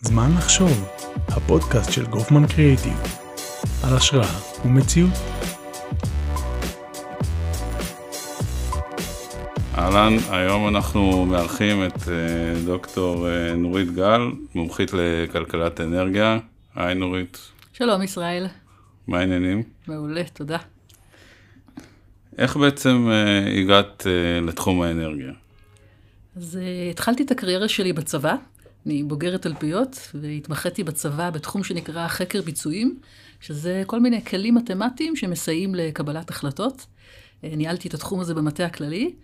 [0.00, 0.88] זמן לחשוב,
[1.28, 3.02] הפודקאסט של גופמן קריאיטיב,
[3.84, 5.12] על השראה ומציאות.
[9.78, 14.20] אהלן, היום אנחנו מארחים את אה, דוקטור אה, נורית גל,
[14.54, 16.38] מומחית לכלכלת אנרגיה.
[16.74, 17.38] היי נורית.
[17.72, 18.46] שלום ישראל.
[19.08, 19.62] מה העניינים?
[19.88, 20.58] מעולה, תודה.
[22.38, 25.32] איך בעצם uh, הגעת uh, לתחום האנרגיה?
[26.36, 28.34] אז uh, התחלתי את הקריירה שלי בצבא.
[28.86, 32.98] אני בוגרת תלפיות והתמחיתי בצבא בתחום שנקרא חקר ביצועים,
[33.40, 36.86] שזה כל מיני כלים מתמטיים שמסייעים לקבלת החלטות.
[37.42, 39.14] ניהלתי את התחום הזה במטה הכללי,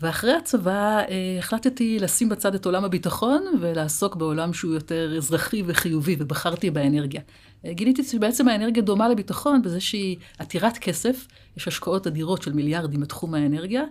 [0.00, 1.00] ואחרי הצבא
[1.38, 7.20] החלטתי לשים בצד את עולם הביטחון ולעסוק בעולם שהוא יותר אזרחי וחיובי, ובחרתי באנרגיה.
[7.66, 11.26] גיליתי שבעצם האנרגיה דומה לביטחון בזה שהיא עתירת כסף,
[11.56, 13.82] יש השקעות אדירות של מיליארדים בתחום האנרגיה,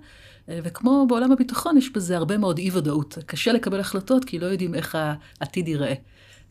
[0.47, 3.17] וכמו בעולם הביטחון יש בזה הרבה מאוד אי ודאות.
[3.25, 4.97] קשה לקבל החלטות כי לא יודעים איך
[5.39, 5.93] העתיד ייראה.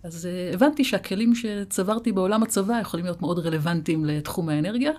[0.02, 4.92] אז הבנתי שהכלים שצברתי בעולם הצבא יכולים להיות מאוד רלוונטיים לתחום האנרגיה,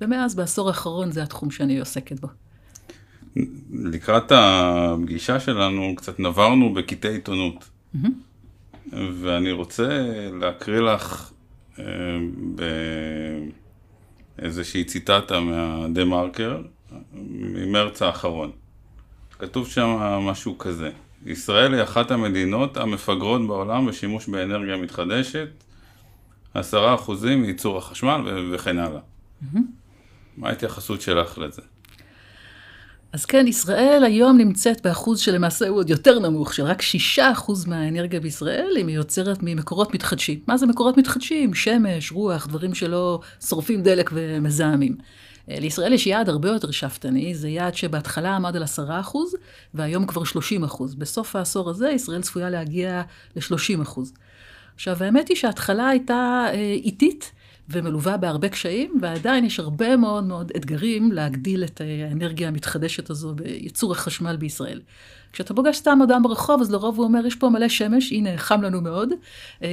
[0.00, 2.28] ומאז בעשור האחרון זה התחום שאני עוסקת בו.
[3.72, 7.64] לקראת הפגישה שלנו קצת נברנו בקטעי עיתונות.
[7.94, 8.08] Mm-hmm.
[8.92, 9.88] ואני רוצה
[10.40, 11.39] להקריא לך אה,
[14.38, 16.62] באיזושהי ציטטה מהדה מרקר
[17.12, 18.50] ממרץ האחרון.
[19.38, 19.86] כתוב שם
[20.22, 20.90] משהו כזה:
[21.26, 25.48] ישראל היא אחת המדינות המפגרות בעולם בשימוש באנרגיה מתחדשת,
[26.54, 29.00] עשרה אחוזים מייצור החשמל וכן הלאה.
[29.00, 29.58] Mm-hmm.
[30.36, 31.62] מה ההתייחסות שלך לזה?
[33.12, 36.82] אז כן, ישראל היום נמצאת באחוז שלמעשה הוא עוד יותר נמוך, של רק
[37.18, 37.22] 6%
[37.66, 40.40] מהאנרגיה בישראל היא מיוצרת ממקורות מתחדשים.
[40.46, 41.54] מה זה מקורות מתחדשים?
[41.54, 44.96] שמש, רוח, דברים שלא שורפים דלק ומזהמים.
[45.50, 49.16] אה, לישראל יש יעד הרבה יותר שאפתני, זה יעד שבהתחלה עמד על 10%
[49.74, 50.96] והיום כבר 30%.
[50.98, 53.02] בסוף העשור הזה ישראל צפויה להגיע
[53.36, 54.00] ל-30%.
[54.74, 57.32] עכשיו, האמת היא שההתחלה הייתה אה, איטית.
[57.72, 63.92] ומלווה בהרבה קשיים, ועדיין יש הרבה מאוד מאוד אתגרים להגדיל את האנרגיה המתחדשת הזו בייצור
[63.92, 64.80] החשמל בישראל.
[65.32, 68.62] כשאתה פוגש סתם אדם ברחוב, אז לרוב הוא אומר, יש פה מלא שמש, הנה, חם
[68.62, 69.08] לנו מאוד,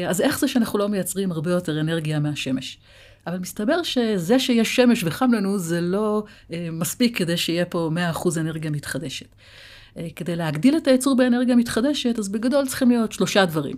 [0.07, 2.77] אז איך זה שאנחנו לא מייצרים הרבה יותר אנרגיה מהשמש?
[3.27, 8.39] אבל מסתבר שזה שיש שמש וחם לנו, זה לא אה, מספיק כדי שיהיה פה 100%
[8.39, 9.25] אנרגיה מתחדשת.
[9.97, 13.75] אה, כדי להגדיל את הייצור באנרגיה מתחדשת, אז בגדול צריכים להיות שלושה דברים.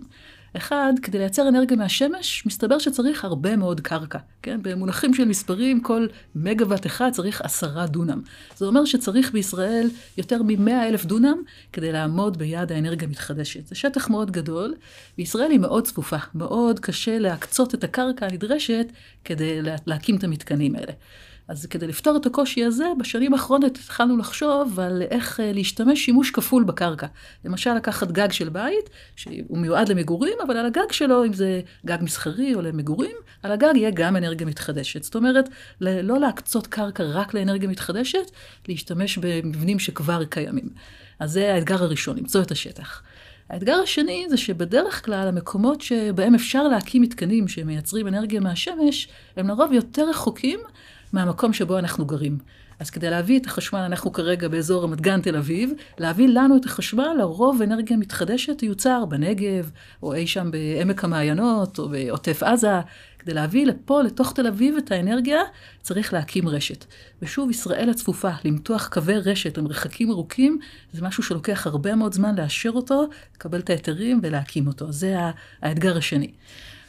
[0.56, 4.18] אחד, כדי לייצר אנרגיה מהשמש, מסתבר שצריך הרבה מאוד קרקע.
[4.42, 4.60] כן?
[4.62, 8.22] במונחים של מספרים, כל מגוואט אחד צריך עשרה דונם.
[8.56, 11.36] זה אומר שצריך בישראל יותר מ-100 אלף דונם
[11.72, 13.66] כדי לעמוד ביעד האנרגיה המתחדשת.
[13.66, 14.74] זה שטח מאוד גדול,
[15.18, 16.16] וישראל היא מאוד צפופה.
[16.34, 18.86] מאוד קשה להקצות את הקרקע הנדרשת
[19.24, 20.92] כדי להקים את המתקנים האלה.
[21.50, 26.30] אז כדי לפתור את הקושי הזה, בשנים האחרונות התחלנו לחשוב על איך אה, להשתמש שימוש
[26.30, 27.06] כפול בקרקע.
[27.44, 31.98] למשל, לקחת גג של בית, שהוא מיועד למגורים, אבל על הגג שלו, אם זה גג
[32.00, 35.02] מסחרי או למגורים, על הגג יהיה גם אנרגיה מתחדשת.
[35.02, 35.48] זאת אומרת,
[35.80, 38.30] לא להקצות קרקע רק לאנרגיה מתחדשת,
[38.68, 40.68] להשתמש במבנים שכבר קיימים.
[41.18, 43.02] אז זה האתגר הראשון, למצוא את השטח.
[43.48, 49.72] האתגר השני זה שבדרך כלל המקומות שבהם אפשר להקים מתקנים שמייצרים אנרגיה מהשמש, הם לרוב
[49.72, 50.60] יותר רחוקים
[51.12, 52.38] מהמקום שבו אנחנו גרים.
[52.80, 56.64] אז כדי להביא את החשמל, אנחנו כרגע באזור רמת גן תל אביב, להביא לנו את
[56.64, 59.70] החשמל, לרוב אנרגיה מתחדשת יוצר בנגב,
[60.02, 62.80] או אי שם בעמק המעיינות, או בעוטף עזה.
[63.18, 65.40] כדי להביא לפה, לתוך תל אביב, את האנרגיה,
[65.82, 66.84] צריך להקים רשת.
[67.22, 70.58] ושוב, ישראל הצפופה, למתוח קווי רשת במרחקים ארוכים,
[70.92, 74.92] זה משהו שלוקח הרבה מאוד זמן לאשר אותו, לקבל את ההיתרים ולהקים אותו.
[74.92, 75.16] זה
[75.62, 76.30] האתגר השני.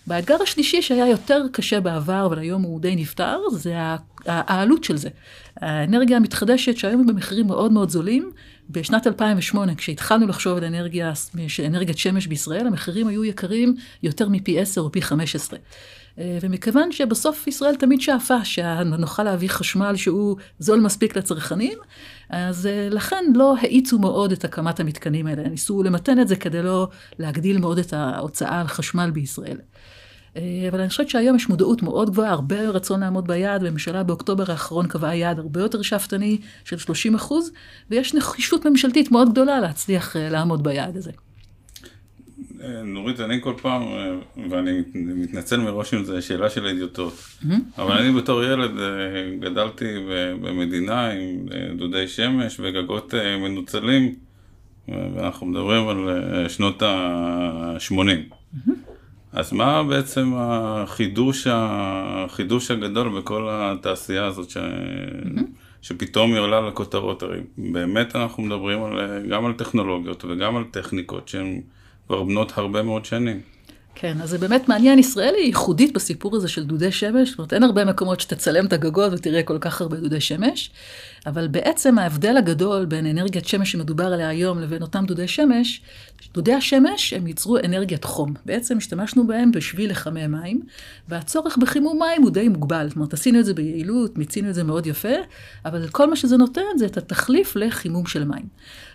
[0.08, 3.76] והאתגר השלישי שהיה יותר קשה בעבר, אבל היום הוא די נפתר, זה
[4.26, 5.10] העלות של זה.
[5.58, 8.32] האנרגיה המתחדשת שהיום היא במחירים מאוד מאוד זולים,
[8.70, 11.14] בשנת 2008, כשהתחלנו לחשוב על אנרגיה,
[11.66, 15.60] אנרגיית שמש בישראל, המחירים היו יקרים יותר מפי 10 או פי 15.
[16.18, 21.78] ומכיוון שבסוף ישראל תמיד שאפה שנוכל להביא חשמל שהוא זול מספיק לצרכנים,
[22.30, 25.50] אז לכן לא האיצו מאוד את הקמת המתקנים האלה.
[25.50, 26.88] ניסו למתן את זה כדי לא
[27.20, 29.58] להגדיל מאוד את ההוצאה על חשמל בישראל.
[30.38, 34.52] אה, אבל אני חושבת שהיום יש מודעות מאוד גבוהה, הרבה רצון לעמוד ביעד, והממשלה באוקטובר
[34.52, 37.52] האחרון קבעה יעד הרבה יותר שאפתני של 30 אחוז,
[37.90, 41.12] ויש נחישות ממשלתית מאוד גדולה להצליח אה, לעמוד ביעד הזה.
[42.64, 43.82] אה, נורית, אני כל פעם,
[44.50, 47.54] ואני מתנצל מראש אם זו שאלה של אידיוטות, mm-hmm.
[47.78, 48.72] אבל אני בתור ילד
[49.40, 49.86] גדלתי
[50.42, 54.16] במדינה עם דודי שמש וגגות מנוצלים,
[54.88, 56.10] ואנחנו מדברים על
[56.50, 58.36] שנות ה-80.
[59.34, 64.58] אז מה בעצם החידוש, החידוש הגדול בכל התעשייה הזאת ש...
[64.58, 65.42] mm-hmm.
[65.82, 71.28] שפתאום היא עולה לכותרות, הרי באמת אנחנו מדברים על, גם על טכנולוגיות וגם על טכניקות
[71.28, 71.62] שהן
[72.08, 73.42] כבר בנות הרבה מאוד שנים.
[73.96, 77.54] כן, אז זה באמת מעניין, ישראל היא ייחודית בסיפור הזה של דודי שמש, זאת אומרת
[77.54, 80.72] אין הרבה מקומות שתצלם את הגגות ותראה כל כך הרבה דודי שמש,
[81.26, 85.82] אבל בעצם ההבדל הגדול בין אנרגיית שמש שמדובר עליה היום לבין אותם דודי שמש,
[86.34, 88.34] דודי השמש הם ייצרו אנרגיית חום.
[88.46, 90.62] בעצם השתמשנו בהם בשביל לחמם מים,
[91.10, 92.88] והצורך בחימום מים הוא די מוגבל.
[92.88, 95.14] זאת אומרת, עשינו את זה ביעילות, מיצינו את זה מאוד יפה,
[95.66, 98.46] אבל כל מה שזה נותן זה את התחליף לחימום של מים.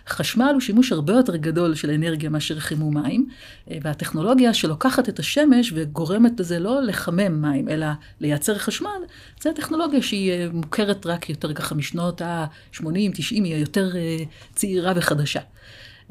[0.07, 3.27] חשמל הוא שימוש הרבה יותר גדול של אנרגיה מאשר חימום מים,
[3.67, 7.87] והטכנולוגיה שלוקחת את השמש וגורמת לזה לא לחמם מים, אלא
[8.21, 8.99] לייצר חשמל,
[9.43, 12.85] זו טכנולוגיה שהיא מוכרת רק יותר ככה משנות ה-80-90,
[13.29, 14.17] היא יותר אה,
[14.55, 15.41] צעירה וחדשה.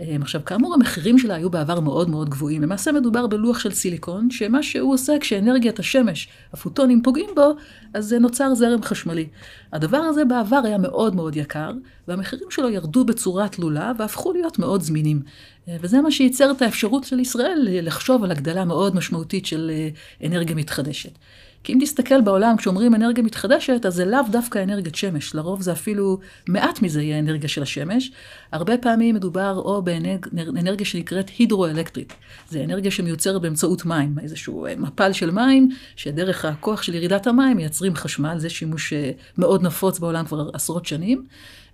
[0.00, 2.62] אמ, עכשיו, כאמור, המחירים שלה היו בעבר מאוד מאוד גבוהים.
[2.62, 7.52] למעשה מדובר בלוח של סיליקון, שמה שהוא עושה כשאנרגיית השמש, הפוטונים פוגעים בו,
[7.94, 9.28] אז נוצר זרם חשמלי.
[9.72, 11.70] הדבר הזה בעבר היה מאוד מאוד יקר,
[12.08, 15.22] והמחירים שלו ירדו בצורה תלולה והפכו להיות מאוד זמינים.
[15.68, 19.88] אה, וזה מה שייצר את האפשרות של ישראל לחשוב על הגדלה מאוד משמעותית של אה,
[20.26, 21.18] אנרגיה מתחדשת.
[21.66, 25.34] כי אם תסתכל בעולם, כשאומרים אנרגיה מתחדשת, אז זה לאו דווקא אנרגיית שמש.
[25.34, 26.18] לרוב זה אפילו,
[26.48, 28.12] מעט מזה יהיה אנרגיה של השמש.
[28.52, 32.12] הרבה פעמים מדובר או באנרגיה שנקראת הידרואלקטרית.
[32.50, 37.56] זה אנרגיה שמיוצרת באמצעות מים, איזשהו אה, מפל של מים, שדרך הכוח של ירידת המים
[37.56, 41.26] מייצרים חשמל, זה שימוש אה, מאוד נפוץ בעולם כבר עשרות שנים.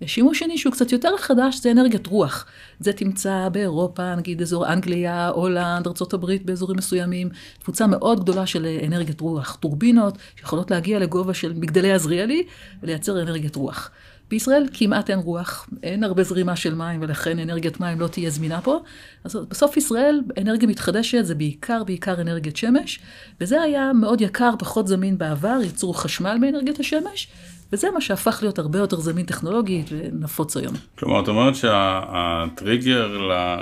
[0.06, 2.46] שימוש שני שהוא קצת יותר חדש זה אנרגיית רוח.
[2.80, 7.28] זה תמצא באירופה, נגיד אזור אנגליה, הולנד, ארה"ב באזורים מסוימים,
[7.58, 9.56] תפוצה מאוד גדולה של אנרגיית רוח.
[9.60, 12.42] טורבינות שיכולות להגיע לגובה של מגדלי עזריאלי
[12.82, 13.90] ולייצר אנרגיית רוח.
[14.32, 18.60] בישראל כמעט אין רוח, אין הרבה זרימה של מים, ולכן אנרגיית מים לא תהיה זמינה
[18.60, 18.80] פה.
[19.24, 23.00] אז בסוף ישראל, אנרגיה מתחדשת זה בעיקר, בעיקר אנרגיית שמש,
[23.40, 27.28] וזה היה מאוד יקר, פחות זמין בעבר, ייצרו חשמל מאנרגיית השמש,
[27.72, 30.74] וזה מה שהפך להיות הרבה יותר זמין טכנולוגית ונפוץ היום.
[30.98, 33.56] כלומר, את אומרת שהטריגר שה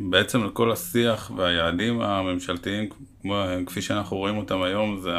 [0.00, 2.88] בעצם לכל השיח והיעדים הממשלתיים,
[3.66, 5.10] כפי שאנחנו רואים אותם היום, זה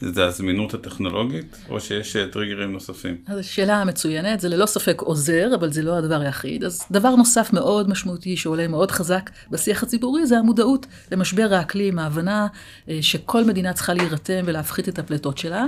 [0.00, 3.16] זה הזמינות הטכנולוגית, או שיש אה, טריגרים נוספים?
[3.26, 6.64] אז שאלה מצוינת, זה ללא ספק עוזר, אבל זה לא הדבר היחיד.
[6.64, 12.46] אז דבר נוסף מאוד משמעותי שעולה מאוד חזק בשיח הציבורי, זה המודעות למשבר האקלים, ההבנה
[12.88, 15.64] אה, שכל מדינה צריכה להירתם ולהפחית את הפליטות שלה.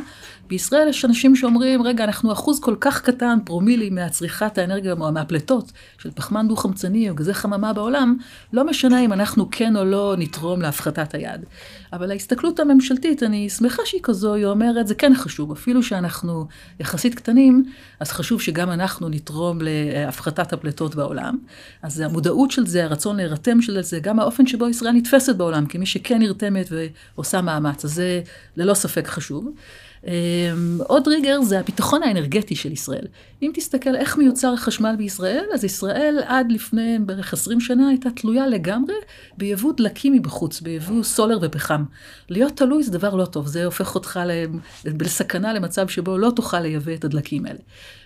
[0.48, 5.72] בישראל יש אנשים שאומרים, רגע, אנחנו אחוז כל כך קטן, פרומילי, מהצריכת האנרגיה, או מהפליטות
[5.98, 8.16] של פחמן דו-חמצני או גזי חממה בעולם,
[8.52, 11.44] לא משנה אם אנחנו כן או לא נתרום להפחתת היעד.
[11.92, 16.46] אבל ההסתכלות הממשלתית, אני שמחה שהיא כזו, היא אומרת, זה כן חשוב, אפילו שאנחנו
[16.80, 17.64] יחסית קטנים,
[18.00, 21.38] אז חשוב שגם אנחנו נתרום להפחתת הפליטות בעולם.
[21.82, 25.86] אז המודעות של זה, הרצון להירתם של זה, גם האופן שבו ישראל נתפסת בעולם, כמי
[25.86, 26.72] שכן נרתמת
[27.16, 28.22] ועושה מאמץ, אז זה
[28.56, 29.52] ללא ספק חשוב.
[30.06, 33.06] אמ, עוד ריגר זה הביטחון האנרגטי של ישראל.
[33.42, 38.46] אם תסתכל איך מיוצר החשמל בישראל, אז ישראל עד לפני בערך 20 שנה הייתה תלויה
[38.46, 38.94] לגמרי
[39.38, 41.84] ביבוא דלקים מבחוץ, ביבוא סולר ופחם.
[42.28, 44.20] להיות תלוי זה דבר לא טוב, זה הופך אותך
[44.84, 47.58] לסכנה למצב שבו לא תוכל לייבא את הדלקים האלה.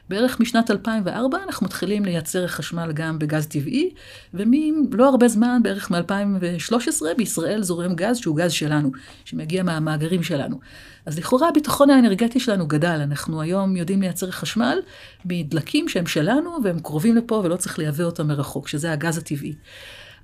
[0.09, 3.91] בערך משנת 2004 אנחנו מתחילים לייצר חשמל גם בגז טבעי,
[4.35, 8.91] ומלא הרבה זמן, בערך מ-2013, בישראל זורם גז שהוא גז שלנו,
[9.25, 10.61] שמגיע מהמאגרים שלנו.
[11.07, 14.79] אז לכאורה הביטחון האנרגטי שלנו גדל, אנחנו היום יודעים לייצר חשמל
[15.25, 19.55] מדלקים שהם שלנו והם קרובים לפה ולא צריך לייבא אותם מרחוק, שזה הגז הטבעי.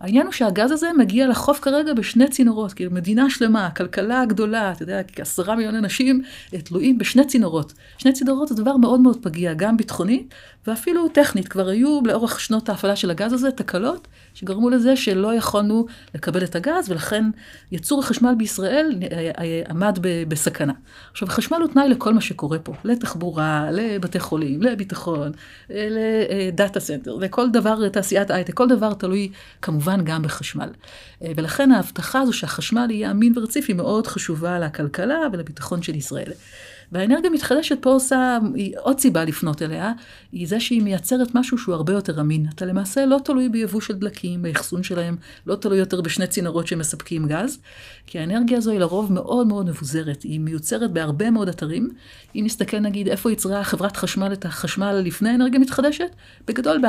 [0.02, 4.82] העניין הוא שהגז הזה מגיע לחוף כרגע בשני צינורות, כאילו מדינה שלמה, כלכלה גדולה, אתה
[4.82, 6.22] יודע, עשרה מיליון אנשים
[6.64, 7.72] תלויים בשני צינורות.
[7.98, 10.24] שני צינורות זה דבר מאוד מאוד פגיע, גם ביטחוני
[10.66, 11.48] ואפילו טכנית.
[11.48, 16.56] כבר היו לאורך שנות ההפעלה של הגז הזה תקלות שגרמו לזה שלא יכולנו לקבל את
[16.56, 17.24] הגז, ולכן
[17.72, 20.72] ייצור החשמל בישראל אה, אה, עמד בסכנה.
[21.12, 25.32] עכשיו, החשמל הוא תנאי לכל מה שקורה פה, לתחבורה, לבתי חולים, לביטחון,
[25.70, 29.30] ל data center, לכל דבר, תעשיית הייטק, כל דבר תלוי
[29.62, 30.68] כמובן גם בחשמל.
[31.20, 36.32] ולכן ההבטחה הזו שהחשמל יהיה אמין ורציף היא מאוד חשובה לכלכלה ולביטחון של ישראל.
[36.92, 39.92] והאנרגיה המתחדשת פה עושה, היא עוד סיבה לפנות אליה,
[40.32, 42.46] היא זה שהיא מייצרת משהו שהוא הרבה יותר אמין.
[42.54, 47.28] אתה למעשה לא תלוי ביבוא של דלקים, באחסון שלהם, לא תלוי יותר בשני צינורות שמספקים
[47.28, 47.58] גז,
[48.06, 51.90] כי האנרגיה הזו היא לרוב מאוד מאוד מבוזרת, היא מיוצרת בהרבה מאוד אתרים.
[52.34, 56.10] אם נסתכל נגיד איפה יצרה חברת חשמל את החשמל לפני אנרגיה מתחדשת,
[56.46, 56.82] בגדול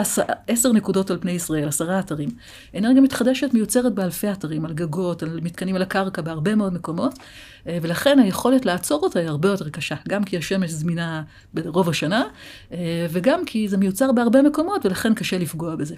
[0.47, 2.29] בעשר נקודות על פני ישראל, עשרה אתרים.
[2.77, 7.19] אנרגיה מתחדשת מיוצרת באלפי אתרים, על גגות, על מתקנים על הקרקע, בהרבה מאוד מקומות,
[7.67, 11.23] אה, ולכן היכולת לעצור אותה היא הרבה יותר קשה, גם כי השמש זמינה
[11.53, 12.23] ברוב השנה,
[12.71, 15.95] אה, וגם כי זה מיוצר בהרבה מקומות, ולכן קשה לפגוע בזה.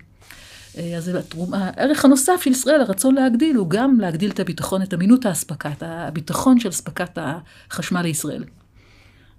[0.78, 1.12] אה, אז
[1.54, 5.84] הערך הנוסף של ישראל, הרצון להגדיל, הוא גם להגדיל את הביטחון, את אמינות האספקה, את
[5.86, 8.44] הביטחון של אספקת החשמל לישראל.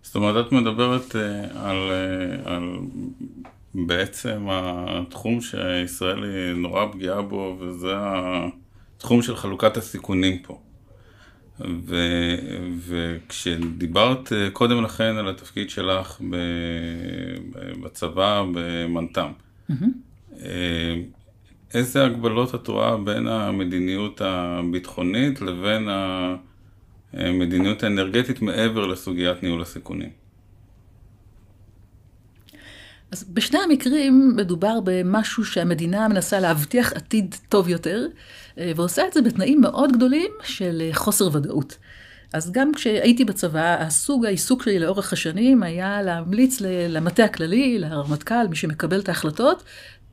[0.02, 1.14] זאת אומרת, את מדברת
[1.54, 1.76] על,
[2.44, 2.62] על
[3.74, 7.92] בעצם התחום שישראל היא נורא פגיעה בו, וזה
[8.96, 10.60] התחום של חלוקת הסיכונים פה.
[11.60, 11.96] ו,
[12.86, 16.36] וכשדיברת קודם לכן על התפקיד שלך ב,
[17.82, 19.30] בצבא, במנת"ם,
[19.70, 20.44] mm-hmm.
[21.74, 25.88] איזה הגבלות את רואה בין המדיניות הביטחונית לבין
[27.12, 30.25] המדיניות האנרגטית מעבר לסוגיית ניהול הסיכונים?
[33.12, 38.06] אז בשני המקרים מדובר במשהו שהמדינה מנסה להבטיח עתיד טוב יותר,
[38.58, 41.76] אה, ועושה את זה בתנאים מאוד גדולים של אה, חוסר ודאות.
[42.32, 48.56] אז גם כשהייתי בצבא, הסוג העיסוק שלי לאורך השנים היה להמליץ למטה הכללי, לרמטכ"ל, מי
[48.56, 49.62] שמקבל את ההחלטות,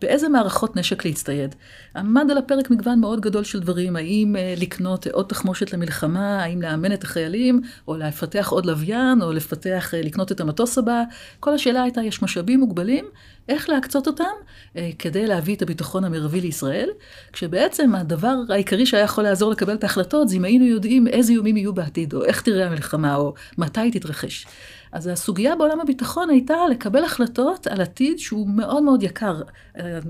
[0.04, 1.56] באיזה מערכות נשק להצטייד.
[1.96, 6.62] עמד על הפרק מגוון מאוד גדול של דברים, האם uh, לקנות עוד תחמושת למלחמה, האם
[6.62, 11.04] לאמן את החיילים, או לפתח עוד לוויין, או לפתח, uh, לקנות את המטוס הבא.
[11.40, 13.06] כל השאלה הייתה, יש משאבים מוגבלים,
[13.50, 16.90] איך להקצות אותם uh, כדי להביא את הביטחון המרבי לישראל,
[17.34, 21.58] כשבעצם הדבר העיקרי שהיה יכול לעזור לקבל את ההחלטות, זה אם היינו יודעים איזה איומים
[21.58, 24.46] יהיו בעתיד, או איך תראה המלחמה, או מתי תתרחש.
[24.94, 29.42] אז הסוגיה בעולם הביטחון הייתה לקבל החלטות על עתיד שהוא מאוד מאוד יקר.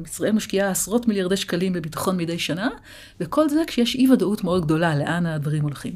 [0.05, 2.69] ישראל משקיעה עשרות מיליארדי שקלים בביטחון מדי שנה,
[3.19, 5.93] וכל זה כשיש אי ודאות מאוד גדולה לאן הדברים הולכים.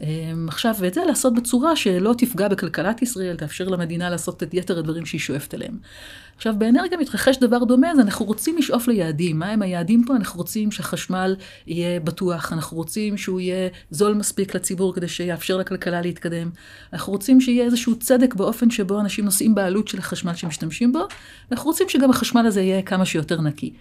[0.00, 4.78] אמ, עכשיו, ואת זה לעשות בצורה שלא תפגע בכלכלת ישראל, תאפשר למדינה לעשות את יתר
[4.78, 5.78] הדברים שהיא שואפת אליהם.
[6.36, 9.38] עכשיו, באנרגיה מתרחש דבר דומה, אז אנחנו רוצים לשאוף ליעדים.
[9.38, 10.16] מה הם היעדים פה?
[10.16, 11.36] אנחנו רוצים שהחשמל
[11.66, 16.50] יהיה בטוח, אנחנו רוצים שהוא יהיה זול מספיק לציבור כדי שיאפשר לכלכלה להתקדם.
[16.92, 21.06] אנחנו רוצים שיהיה איזשהו צדק באופן שבו אנשים נושאים בעלות של החשמל שמשתמשים בו,
[21.50, 23.72] ואנחנו רוצים שגם החשמל הזה יהיה כמה שיותר נקי.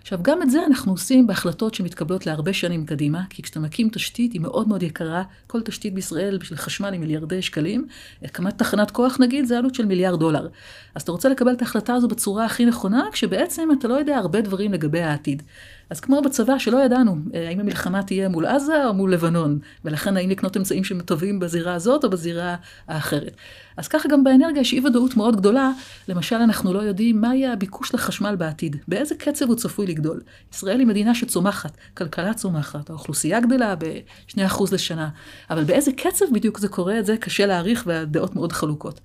[0.00, 4.32] עכשיו, גם את זה אנחנו עושים בהחלטות שמתקבלות להרבה שנים קדימה, כי כשאתה מקים תשתית
[4.32, 7.86] היא מאוד מאוד יקרה, כל תשתית בישראל בשביל חשמל היא מיליארדי שקלים,
[8.22, 10.48] הקמת תחנת כוח נגיד זה עלות של מיליארד דולר.
[10.94, 14.40] אז אתה רוצה לקבל את ההחלטה הזו בצורה הכי נכונה, כשבעצם אתה לא יודע הרבה
[14.40, 15.42] דברים לגבי העתיד.
[15.90, 20.16] אז כמו בצבא שלא ידענו, אה, האם המלחמה תהיה מול עזה או מול לבנון, ולכן
[20.16, 22.56] האם לקנות אמצעים שהם טובים בזירה הזאת או בזירה
[22.88, 23.36] האחרת.
[23.76, 25.72] אז ככה גם באנרגיה יש אי ודאות מאוד גדולה,
[26.08, 30.20] למשל אנחנו לא יודעים מה יהיה הביקוש לחשמל בעתיד, באיזה קצב הוא צפוי לגדול.
[30.52, 35.08] ישראל היא מדינה שצומחת, כלכלה צומחת, האוכלוסייה גדלה ב-2% לשנה,
[35.50, 39.00] אבל באיזה קצב בדיוק זה קורה, את זה קשה להעריך והדעות מאוד חלוקות.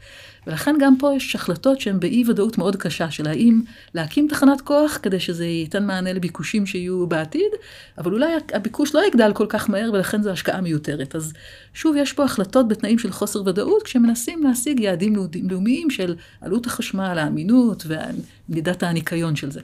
[0.47, 3.61] ולכן גם פה יש החלטות שהן באי ודאות מאוד קשה, של האם
[3.93, 7.51] להקים תחנת כוח כדי שזה ייתן מענה לביקושים שיהיו בעתיד,
[7.97, 11.15] אבל אולי הביקוש לא יגדל כל כך מהר ולכן זו השקעה מיותרת.
[11.15, 11.33] אז
[11.73, 15.15] שוב, יש פה החלטות בתנאים של חוסר ודאות, כשמנסים להשיג יעדים
[15.49, 19.61] לאומיים של עלות החשמל, האמינות ומידת הניקיון של זה.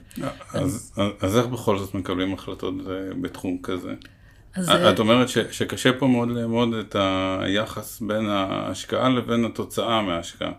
[0.52, 3.94] אז, אז, אז איך בכל זאת מקבלים החלטות אה, בתחום כזה?
[4.54, 4.70] אז...
[4.70, 6.96] את אומרת ש, שקשה פה מאוד לאמוד את
[7.40, 10.52] היחס בין ההשקעה לבין התוצאה מההשקעה.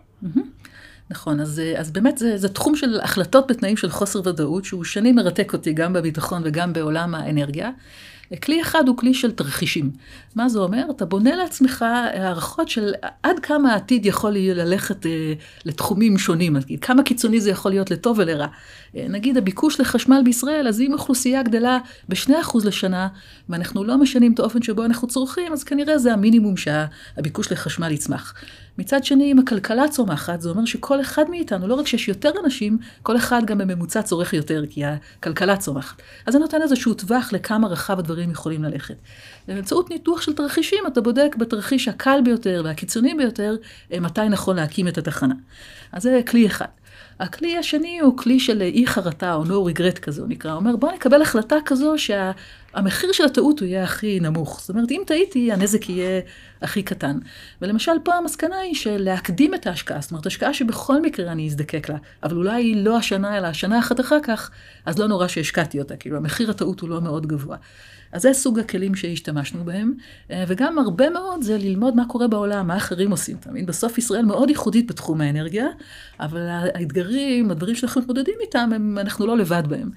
[1.10, 5.14] נכון, אז, אז באמת זה, זה תחום של החלטות בתנאים של חוסר ודאות, שהוא שנים
[5.14, 7.70] מרתק אותי גם בביטחון וגם בעולם האנרגיה.
[8.42, 9.90] כלי אחד הוא כלי של תרחישים.
[10.34, 10.86] מה זה אומר?
[10.90, 15.32] אתה בונה לעצמך הערכות של עד כמה העתיד יכול ללכת אה,
[15.64, 18.46] לתחומים שונים, כמה קיצוני זה יכול להיות לטוב ולרע.
[18.96, 21.78] אה, נגיד הביקוש לחשמל בישראל, אז אם אוכלוסייה גדלה
[22.08, 23.08] ב-2% לשנה,
[23.48, 28.34] ואנחנו לא משנים את האופן שבו אנחנו צורכים, אז כנראה זה המינימום שהביקוש לחשמל יצמח.
[28.78, 32.78] מצד שני, אם הכלכלה צומחת, זה אומר שכל אחד מאיתנו, לא רק שיש יותר אנשים,
[33.02, 36.02] כל אחד גם בממוצע צורך יותר, כי הכלכלה צומחת.
[36.26, 38.96] אז זה נותן איזשהו טווח לכמה רחב הדברים יכולים ללכת.
[39.48, 43.56] באמצעות ניתוח של תרחישים, אתה בודק בתרחיש הקל ביותר והקיצוני ביותר,
[43.92, 45.34] אה, מתי נכון להקים את התחנה.
[45.92, 46.66] אז זה כלי אחד.
[47.20, 50.50] הכלי השני הוא כלי של אי חרטה, או no regret כזה, הוא נקרא.
[50.50, 51.98] הוא אומר, בוא נקבל החלטה כזו
[52.74, 54.60] שהמחיר של הטעות הוא יהיה הכי נמוך.
[54.60, 56.20] זאת אומרת, אם טעיתי, הנזק יהיה
[56.62, 57.18] הכי קטן.
[57.62, 60.00] ולמשל, פה המסקנה היא של להקדים את ההשקעה.
[60.00, 64.00] זאת אומרת, השקעה שבכל מקרה אני אזדקק לה, אבל אולי לא השנה, אלא השנה אחת
[64.00, 64.50] אחר כך,
[64.86, 65.96] אז לא נורא שהשקעתי אותה.
[65.96, 67.56] כאילו, המחיר הטעות הוא לא מאוד גבוה.
[68.12, 69.92] אז זה סוג הכלים שהשתמשנו בהם,
[70.30, 73.36] אה, וגם הרבה מאוד זה ללמוד מה קורה בעולם, מה אחרים עושים.
[73.36, 75.66] תמיד בסוף ישראל מאוד ייחודית בתחום האנרגיה,
[76.20, 79.90] אבל האתגרים, הדברים שאנחנו מתמודדים איתם, הם, אנחנו לא לבד בהם.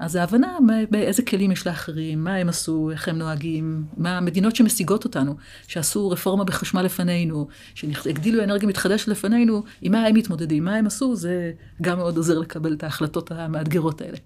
[0.00, 0.58] אז ההבנה
[0.90, 6.10] באיזה כלים יש לאחרים, מה הם עשו, איך הם נוהגים, מה המדינות שמשיגות אותנו, שעשו
[6.10, 11.52] רפורמה בחשמל לפנינו, שהגדילו אנרגיה מתחדשת לפנינו, עם מה הם מתמודדים, מה הם עשו, זה
[11.82, 14.16] גם מאוד עוזר לקבל את ההחלטות המאתגרות האלה.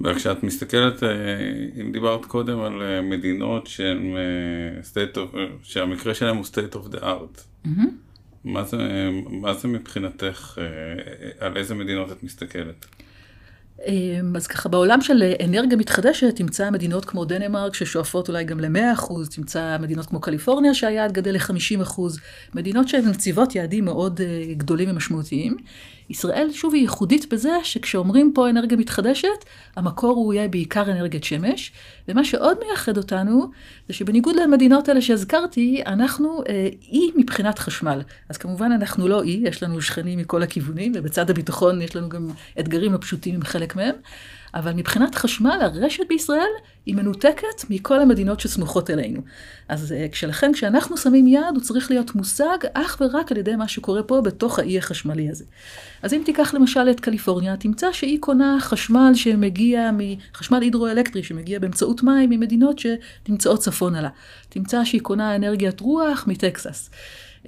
[0.00, 1.08] וכשאת מסתכלת, אה,
[1.80, 6.94] אם דיברת קודם על אה, מדינות שהן אה, state of, שהמקרה שלהם הוא state of
[6.94, 7.68] the art, mm-hmm.
[8.44, 8.76] מה, זה,
[9.30, 10.58] מה זה מבחינתך,
[11.40, 12.86] על איזה מדינות את מסתכלת?
[13.86, 19.12] אמ, אז ככה, בעולם של אנרגיה מתחדשת, תמצא מדינות כמו דנמרק ששואפות אולי גם ל-100%,
[19.30, 22.00] תמצא מדינות כמו קליפורניה שהיעד גדל ל-50%,
[22.54, 25.56] מדינות שהן מציבות יעדים מאוד אה, גדולים ומשמעותיים.
[26.10, 29.44] ישראל, שוב, היא ייחודית בזה שכשאומרים פה אנרגיה מתחדשת,
[29.76, 31.72] המקור הוא יהיה בעיקר אנרגיית שמש,
[32.08, 33.50] ומה שעוד מייחד אותנו,
[33.88, 38.02] זה שבניגוד למדינות האלה שהזכרתי, אנחנו אה, אי מבחינת חשמל.
[38.28, 42.28] אז כמובן אנחנו לא אי, יש לנו שכנים מכל הכיוונים, ובצד הביטחון יש לנו גם
[42.60, 43.94] אתגרים לא פשוטים עם חלק מהם.
[44.54, 46.50] אבל מבחינת חשמל, הרשת בישראל
[46.86, 49.20] היא מנותקת מכל המדינות שסמוכות אלינו.
[49.68, 53.68] אז אה, לכן, כשאנחנו שמים יד, הוא צריך להיות מושג אך ורק על ידי מה
[53.68, 55.44] שקורה פה בתוך האי החשמלי הזה.
[56.02, 59.90] אז אם תיקח למשל את קליפורניה, תמצא שהיא קונה חשמל שמגיע,
[60.34, 64.08] חשמל הידרואלקטרי שמגיע באמצעות מים ממדינות שנמצאות צפונה לה.
[64.48, 66.90] תמצא שהיא קונה אנרגיית רוח מטקסס.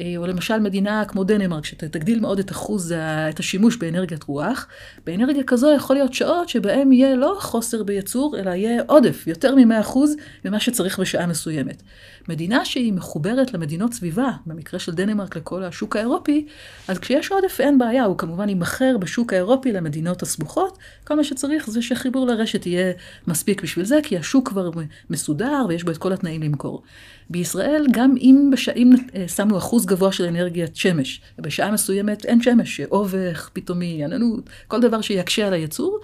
[0.00, 2.92] אה, או למשל מדינה כמו דנמרק, שתגדיל מאוד את אחוז,
[3.30, 4.66] את השימוש באנרגיית רוח,
[5.06, 9.98] באנרגיה כזו יכול להיות שעות שבהם יהיה לא חוסר בייצור, אלא יהיה עודף, יותר מ-100%
[10.44, 11.82] ממה שצריך בשעה מסוימת.
[12.28, 16.46] מדינה שהיא מחוברת למדינות סביבה, במקרה של דנמרק לכל השוק האירופי,
[16.88, 21.70] אז כשיש עודף אין בעיה, הוא כמובן יימכר בשוק האירופי למדינות הסמוכות, כל מה שצריך
[21.70, 22.92] זה שחיבור לרשת יהיה
[23.26, 24.70] מספיק בשביל זה, כי השוק כבר
[25.10, 26.82] מסודר ויש בו את כל התנאים למכור.
[27.30, 28.68] בישראל, גם אם, בש...
[28.68, 34.50] אם אה, שמנו אחוז גבוה של אנרגיית שמש, ובשעה מסוימת אין שמש, אובך, פתאומי, עננות,
[34.68, 35.98] כל דבר שיקשה על הייצור,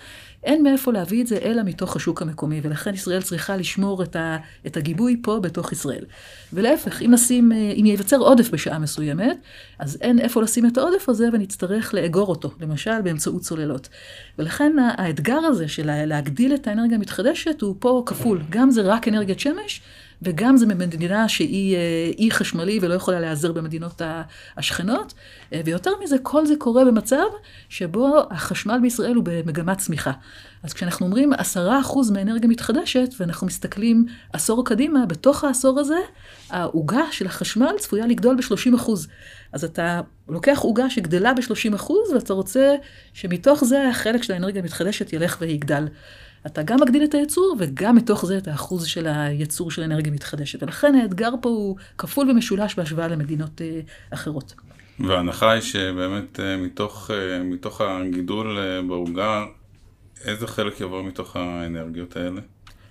[0.45, 4.37] אין מאיפה להביא את זה אלא מתוך השוק המקומי, ולכן ישראל צריכה לשמור את, ה,
[4.66, 6.04] את הגיבוי פה בתוך ישראל.
[6.52, 9.38] ולהפך, אם נשים, אה, אם ייווצר עודף בשעה מסוימת,
[9.78, 13.88] אז אין איפה לשים את העודף הזה ונצטרך לאגור אותו, למשל באמצעות צוללות.
[14.38, 19.40] ולכן האתגר הזה של להגדיל את האנרגיה המתחדשת הוא פה כפול, גם זה רק אנרגיית
[19.40, 19.80] שמש,
[20.23, 24.02] וגם זה ממדינה שהיא אה, אי חשמלי ולא יכולה להיעזר במדינות
[24.56, 25.14] השכנות.
[25.52, 27.26] אה, ויותר מזה, כל זה קורה במצב
[27.68, 30.12] שבו החשמל בישראל הוא במגמת צמיחה.
[30.62, 35.99] אז כשאנחנו אומרים עשרה אחוז מאנרגיה מתחדשת, ואנחנו מסתכלים עשור קדימה, בתוך העשור הזה,
[36.50, 39.08] העוגה של החשמל צפויה לגדול ב-30 אחוז.
[39.52, 42.75] אז אתה לוקח עוגה שגדלה ב-30 אחוז, ואתה רוצה
[43.12, 45.87] שמתוך זה החלק של האנרגיה המתחדשת ילך ויגדל.
[46.46, 50.62] אתה גם מגדיל את הייצור, וגם מתוך זה את האחוז של הייצור של אנרגיה מתחדשת.
[50.62, 54.54] ולכן האתגר פה הוא כפול ומשולש בהשוואה למדינות אה, אחרות.
[55.00, 59.44] וההנחה היא שבאמת אה, מתוך, אה, מתוך הגידול בעוגה,
[60.25, 62.40] איזה חלק יבוא מתוך האנרגיות האלה?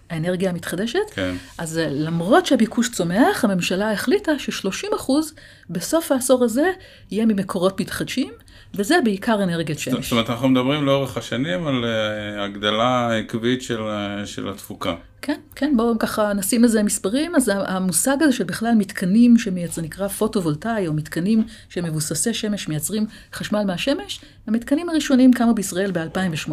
[0.09, 1.09] האנרגיה המתחדשת.
[1.13, 1.35] כן.
[1.57, 5.33] אז למרות שהביקוש צומח, הממשלה החליטה ש-30 אחוז
[5.69, 6.71] בסוף העשור הזה
[7.11, 8.33] יהיה ממקורות מתחדשים,
[8.73, 10.03] וזה בעיקר אנרגיית שמש.
[10.03, 14.95] זאת אומרת, אנחנו מדברים לאורך השנים על uh, הגדלה עקבית של, uh, של התפוקה.
[15.21, 17.35] כן, כן, בואו ככה נשים לזה מספרים.
[17.35, 23.63] אז המושג הזה של בכלל מתקנים שמייצר, נקרא פוטו-וולטאי, או מתקנים שמבוססי שמש מייצרים חשמל
[23.63, 26.51] מהשמש, המתקנים הראשונים קמו בישראל ב-2008,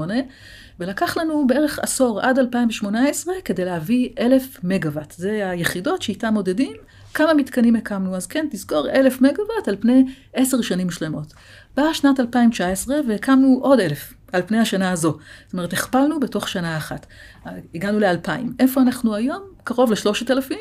[0.81, 5.15] ולקח לנו בערך עשור עד 2018 כדי להביא אלף מגוואט.
[5.17, 6.73] זה היחידות שאיתן מודדים
[7.15, 8.17] כמה מתקנים הקמנו.
[8.17, 11.35] אז כן, תזכור, אלף מגוואט על פני עשר שנים שלמות.
[11.77, 15.19] באה שנת 2019 והקמנו עוד אלף על פני השנה הזו.
[15.45, 17.07] זאת אומרת, הכפלנו בתוך שנה אחת.
[17.75, 18.53] הגענו לאלפיים.
[18.59, 19.43] איפה אנחנו היום?
[19.65, 20.61] קרוב לשלושת אלפים.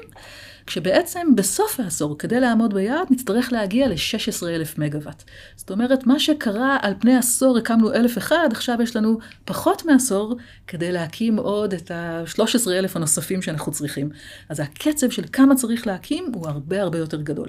[0.72, 5.24] כשבעצם בסוף העשור, כדי לעמוד ביעד, נצטרך להגיע ל-16,000 מגוואט.
[5.56, 10.36] זאת אומרת, מה שקרה על פני עשור, הקמנו 1,001, עכשיו יש לנו פחות מעשור
[10.68, 14.10] כדי להקים עוד את ה-13,000 הנוספים שאנחנו צריכים.
[14.50, 17.48] אז הקצב של כמה צריך להקים הוא הרבה הרבה יותר גדול.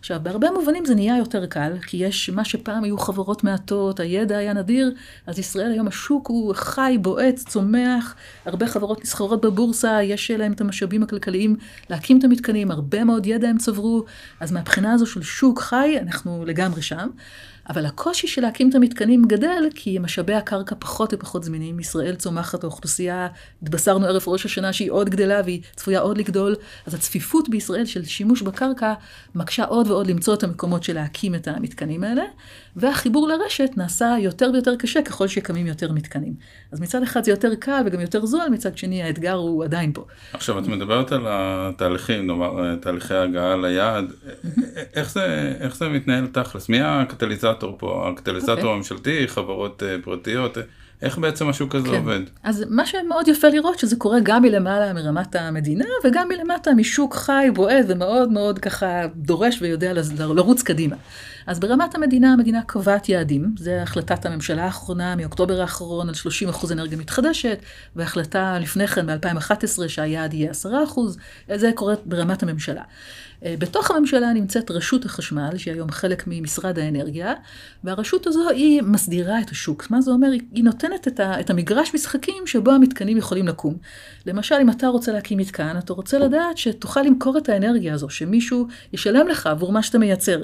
[0.00, 4.36] עכשיו, בהרבה מובנים זה נהיה יותר קל, כי יש מה שפעם היו חברות מעטות, הידע
[4.36, 4.94] היה נדיר,
[5.26, 10.60] אז ישראל היום השוק הוא חי, בועט, צומח, הרבה חברות נסחרות בבורסה, יש להם את
[10.60, 11.56] המשאבים הכלכליים
[11.90, 12.61] להקים את המתקנים.
[12.62, 14.04] שנים, הרבה מאוד ידע הם צברו,
[14.40, 17.08] אז מהבחינה הזו של שוק חי, אנחנו לגמרי שם.
[17.70, 21.80] אבל הקושי של להקים את המתקנים גדל, כי משאבי הקרקע פחות ופחות זמינים.
[21.80, 23.28] ישראל צומחת, האוכלוסייה,
[23.62, 26.54] התבשרנו ערב ראש השנה שהיא עוד גדלה והיא צפויה עוד לגדול.
[26.86, 28.94] אז הצפיפות בישראל של שימוש בקרקע
[29.34, 32.24] מקשה עוד ועוד למצוא את המקומות של להקים את המתקנים האלה.
[32.76, 36.34] והחיבור לרשת נעשה יותר ויותר קשה ככל שקמים יותר מתקנים.
[36.72, 40.04] אז מצד אחד זה יותר קל וגם יותר זול, מצד שני האתגר הוא עדיין פה.
[40.32, 44.04] עכשיו, את מדברת על התהליכים, נאמר, תהליכי ההגעה ליעד.
[44.94, 46.68] איך זה, איך זה מתנהל תכלס?
[46.68, 46.80] מי
[47.52, 48.08] הקטליזטור פה?
[48.12, 48.58] הקטליזטור okay.
[48.58, 48.72] אוקיי.
[48.72, 50.58] הממשלתי, חברות אה, פרטיות?
[51.02, 51.94] איך בעצם השוק הזה כן.
[51.96, 52.20] עובד?
[52.42, 57.48] אז מה שמאוד יפה לראות, שזה קורה גם מלמעלה מרמת המדינה, וגם מלמטה משוק חי,
[57.54, 60.96] בועט, ומאוד מאוד ככה דורש ויודע לרוץ קדימה.
[61.46, 66.14] אז ברמת המדינה, המדינה קובעת יעדים, זה החלטת הממשלה האחרונה מאוקטובר האחרון על
[66.52, 67.58] 30% אנרגיה מתחדשת,
[67.96, 70.66] והחלטה לפני כן ב-2011 שהיעד יהיה 10%,
[71.54, 72.82] זה קורה ברמת הממשלה.
[73.44, 77.34] אה, בתוך הממשלה נמצאת רשות החשמל, שהיא היום חלק ממשרד האנרגיה,
[77.84, 79.90] והרשות הזו היא מסדירה את השוק.
[79.90, 80.30] מה זה אומר?
[80.52, 83.76] היא נותנת את המגרש משחקים שבו המתקנים יכולים לקום.
[84.26, 88.66] למשל, אם אתה רוצה להקים מתקן, אתה רוצה לדעת שתוכל למכור את האנרגיה הזו, שמישהו
[88.92, 90.42] ישלם לך עבור מה שאתה מייצר.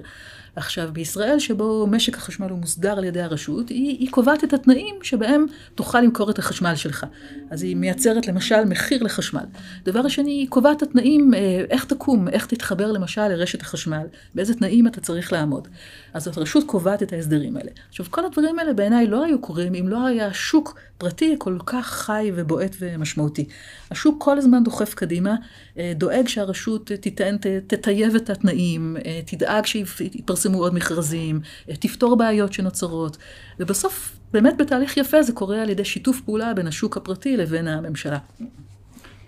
[0.57, 4.97] עכשיו, בישראל, שבו משק החשמל הוא מוסדר על ידי הרשות, היא, היא קובעת את התנאים
[5.03, 7.07] שבהם תוכל למכור את החשמל שלך.
[7.51, 9.45] אז היא מייצרת למשל מחיר לחשמל.
[9.85, 14.55] דבר שני, היא קובעת את התנאים, אה, איך תקום, איך תתחבר למשל לרשת החשמל, באיזה
[14.55, 15.69] תנאים אתה צריך לעמוד.
[16.15, 17.71] אז הרשות קובעת את ההסדרים האלה.
[17.89, 21.87] עכשיו, כל הדברים האלה בעיניי לא היו קורים אם לא היה שוק פרטי כל כך
[21.87, 23.45] חי ובועט ומשמעותי.
[23.91, 25.35] השוק כל הזמן דוחף קדימה,
[25.79, 32.53] אה, דואג שהרשות תיתן, תטייב את התנאים, אה, תדאג שיפרסמו עוד מכרזים, אה, תפתור בעיות
[32.53, 33.17] שנוצרות,
[33.61, 38.19] ובסוף, באמת בתהליך יפה זה קורה על ידי שיתוף פעולה בין השוק הפרטי לבין הממשלה.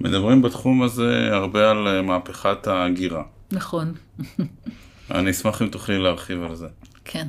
[0.01, 3.23] מדברים בתחום הזה הרבה על מהפכת ההגירה.
[3.53, 3.95] נכון.
[5.15, 6.67] אני אשמח אם תוכלי להרחיב על זה.
[7.05, 7.27] כן.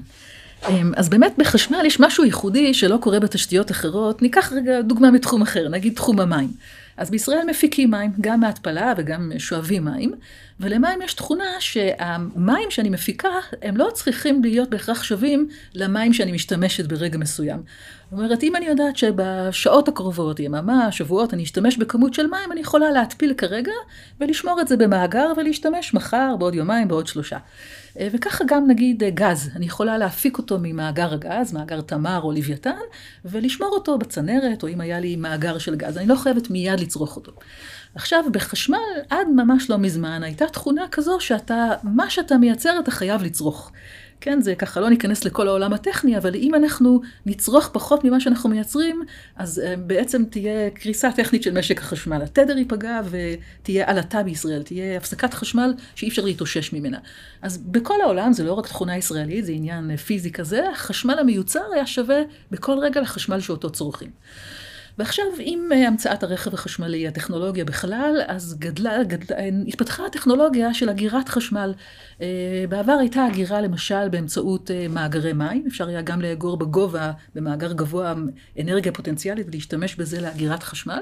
[0.70, 4.22] אמ, אז באמת בחשמל יש משהו ייחודי שלא קורה בתשתיות אחרות.
[4.22, 6.50] ניקח רגע דוגמה מתחום אחר, נגיד תחום המים.
[6.98, 10.12] אז בישראל מפיקים מים, גם מהתפלה וגם שואבים מים,
[10.60, 13.30] ולמים יש תכונה שהמים שאני מפיקה,
[13.62, 17.64] הם לא צריכים להיות בהכרח שווים למים שאני משתמשת ברגע מסוים.
[18.12, 22.60] זאת אומרת, אם אני יודעת שבשעות הקרובות, יממה, שבועות, אני אשתמש בכמות של מים, אני
[22.60, 23.72] יכולה להתפיל כרגע
[24.20, 27.38] ולשמור את זה במאגר ולהשתמש מחר, בעוד יומיים, בעוד שלושה.
[28.00, 32.80] אה, וככה גם נגיד גז, אני יכולה להפיק אותו ממאגר הגז, מאגר תמר או לוויתן,
[33.26, 37.16] ולשמור אותו בצנרת, או אם היה לי מאגר של גז, אני לא חייבת מיד לצרוך
[37.16, 37.32] אותו.
[37.96, 38.78] עכשיו, בחשמל,
[39.10, 43.72] עד ממש לא מזמן, הייתה תכונה כזו שאתה, מה שאתה מייצר אתה חייב לצרוך.
[44.22, 48.50] כן, זה ככה, לא ניכנס לכל העולם הטכני, אבל אם אנחנו נצרוך פחות ממה שאנחנו
[48.50, 49.02] מייצרים,
[49.36, 52.22] אז uh, בעצם תהיה קריסה טכנית של משק החשמל.
[52.22, 56.98] התדר ייפגע ותהיה עלטה בישראל, תהיה הפסקת חשמל שאי אפשר להתאושש ממנה.
[57.42, 61.88] אז בכל העולם, זה לא רק תכונה ישראלית, זה עניין פיזי כזה, החשמל המיוצר היה
[61.88, 64.10] שווה בכל רגע לחשמל שאותו צורכים.
[65.02, 69.38] ועכשיו, עם אה, המצאת הרכב החשמלי, הטכנולוגיה בכלל, אז גדלה, גדלה,
[69.68, 71.74] התפתחה הטכנולוגיה של אגירת חשמל.
[72.22, 77.74] אה, בעבר הייתה אגירה למשל באמצעות אה, מאגרי מים, אפשר היה גם לאגור בגובה, במאגר
[77.74, 78.14] גבוה,
[78.60, 81.00] אנרגיה פוטנציאלית ולהשתמש בזה לאגירת חשמל.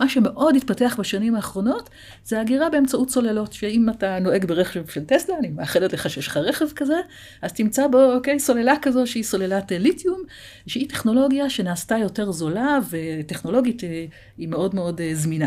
[0.00, 1.90] מה שמאוד התפתח בשנים האחרונות,
[2.24, 6.36] זה אגירה באמצעות סוללות, שאם אתה נוהג ברכב של טסלה, אני מאחלת לך שיש לך
[6.36, 7.00] רכב כזה,
[7.42, 10.22] אז תמצא בו, אוקיי, סוללה כזו שהיא סוללת ליתיום,
[10.66, 12.78] שהיא טכנולוגיה שנעשתה יותר זולה
[13.38, 13.82] וטכנולוגית
[14.38, 15.46] היא מאוד מאוד זמינה.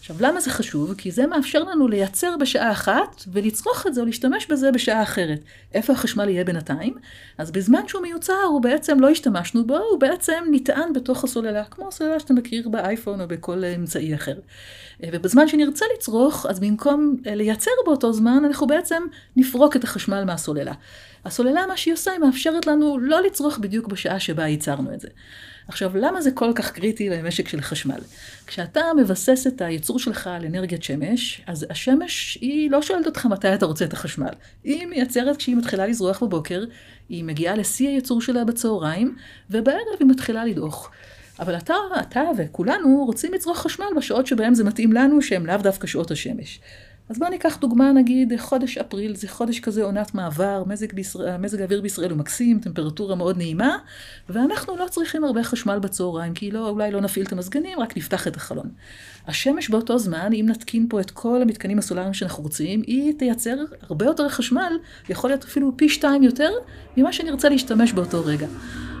[0.00, 0.94] עכשיו, למה זה חשוב?
[0.94, 5.40] כי זה מאפשר לנו לייצר בשעה אחת ולצרוך את זה או להשתמש בזה בשעה אחרת.
[5.74, 6.94] איפה החשמל יהיה בינתיים?
[7.38, 11.88] אז בזמן שהוא מיוצר, הוא בעצם לא השתמשנו בו, הוא בעצם נטען בתוך הסוללה, כמו
[11.88, 14.36] הסוללה שאתה מכיר באייפון או בכל אמצעי אחר.
[15.12, 19.02] ובזמן שנרצה לצרוך, אז במקום לייצר באותו זמן, אנחנו בעצם
[19.36, 20.72] נפרוק את החשמל מהסוללה.
[21.24, 25.08] הסוללה, מה שהיא עושה, היא מאפשרת לנו לא לצרוך בדיוק בשעה שבה ייצרנו את זה.
[25.68, 28.00] עכשיו, למה זה כל כך קריטי למשק של חשמל?
[28.46, 33.54] כשאתה מבסס את הייצור שלך על אנרגיית שמש, אז השמש היא לא שואלת אותך מתי
[33.54, 34.32] אתה רוצה את החשמל.
[34.64, 36.64] היא מייצרת כשהיא מתחילה לזרוח בבוקר,
[37.08, 39.16] היא מגיעה לשיא הייצור שלה בצהריים,
[39.50, 40.90] ובערב היא מתחילה לדעוך.
[41.38, 45.86] אבל אתה, אתה וכולנו רוצים לצרוך חשמל בשעות שבהן זה מתאים לנו, שהן לאו דווקא
[45.86, 46.60] שעות השמש.
[47.08, 51.60] אז בואו ניקח דוגמה, נגיד, חודש אפריל, זה חודש כזה עונת מעבר, מזג, בישראל, מזג
[51.60, 53.76] האוויר בישראל הוא מקסים, טמפרטורה מאוד נעימה,
[54.28, 58.28] ואנחנו לא צריכים הרבה חשמל בצהריים, כי לא, אולי לא נפעיל את המזגנים, רק נפתח
[58.28, 58.70] את החלון.
[59.26, 64.06] השמש באותו זמן, אם נתקין פה את כל המתקנים הסולריים שאנחנו רוצים, היא תייצר הרבה
[64.06, 64.72] יותר חשמל,
[65.08, 66.50] יכול להיות אפילו פי שתיים יותר,
[66.96, 68.46] ממה שנרצה להשתמש באותו רגע.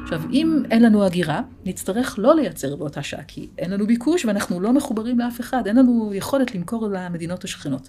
[0.04, 4.60] עכשיו, אם אין לנו הגירה, נצטרך לא לייצר באותה שעה, כי אין לנו ביקוש ואנחנו
[4.60, 7.88] לא מחוברים לאף אחד, אין לנו יכולת למכור למדינות השכנות.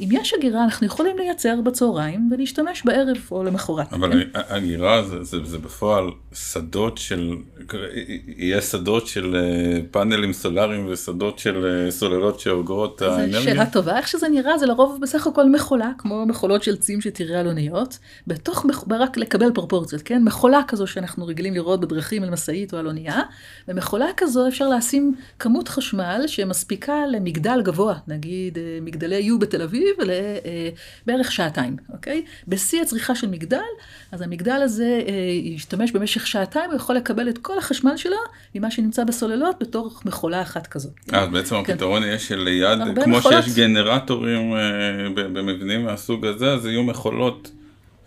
[0.00, 3.92] אם יש הגירה, אנחנו יכולים לייצר בצהריים ולהשתמש בערב או למחרת.
[3.92, 4.40] אבל כן?
[4.48, 7.36] הגירה זה, זה, זה בפועל שדות של,
[8.36, 13.38] יהיה שדות של אה, פאנלים סולאריים ושדות של אה, סוללות שאוגרות האנרגיה?
[13.40, 13.96] זו שאלה טובה.
[13.96, 17.98] איך שזה נראה, זה לרוב בסך הכל מכולה, כמו מכולות של צים שתראה על אוניות,
[18.26, 20.24] בתוך, רק לקבל פרופורציות, כן?
[20.24, 23.20] מכולה כזו שאנחנו רגילים לראות בדרכים על משאית או על אונייה,
[23.68, 29.89] במכולה כזו אפשר לשים כמות חשמל שמספיקה למגדל גבוה, נגיד אה, מגדלי U בתל אביב,
[29.98, 32.24] לבערך אה, שעתיים, אוקיי?
[32.48, 33.58] בשיא הצריכה של מגדל,
[34.12, 38.16] אז המגדל הזה אה, ישתמש במשך שעתיים, הוא יכול לקבל את כל החשמל שלו
[38.54, 40.92] ממה שנמצא בסוללות בתור מכולה אחת כזאת.
[41.12, 41.72] אה, אז בעצם כן.
[41.72, 43.44] הפתרון יהיה שליד, כמו מכולות.
[43.44, 44.54] שיש גנרטורים
[45.14, 47.50] במבנים מהסוג הזה, אז יהיו מכולות.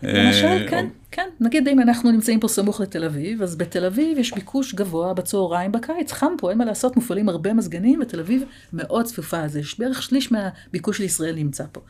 [0.06, 1.28] למשל, אה, כן, כן.
[1.40, 5.72] נגיד אם אנחנו נמצאים פה סמוך לתל אביב, אז בתל אביב יש ביקוש גבוה בצהריים
[5.72, 9.78] בקיץ, חם פה, אין מה לעשות, מופעלים הרבה מזגנים, ותל אביב מאוד צפופה, אז יש
[9.78, 11.80] בערך שליש מהביקוש של ישראל נמצא פה.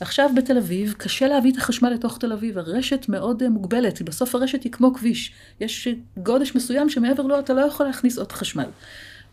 [0.00, 4.34] עכשיו בתל אביב, קשה להביא את החשמל לתוך תל אביב, הרשת מאוד אה, מוגבלת, בסוף
[4.34, 5.32] הרשת היא כמו כביש.
[5.60, 8.68] יש גודש מסוים שמעבר לו אתה לא יכול להכניס עוד חשמל.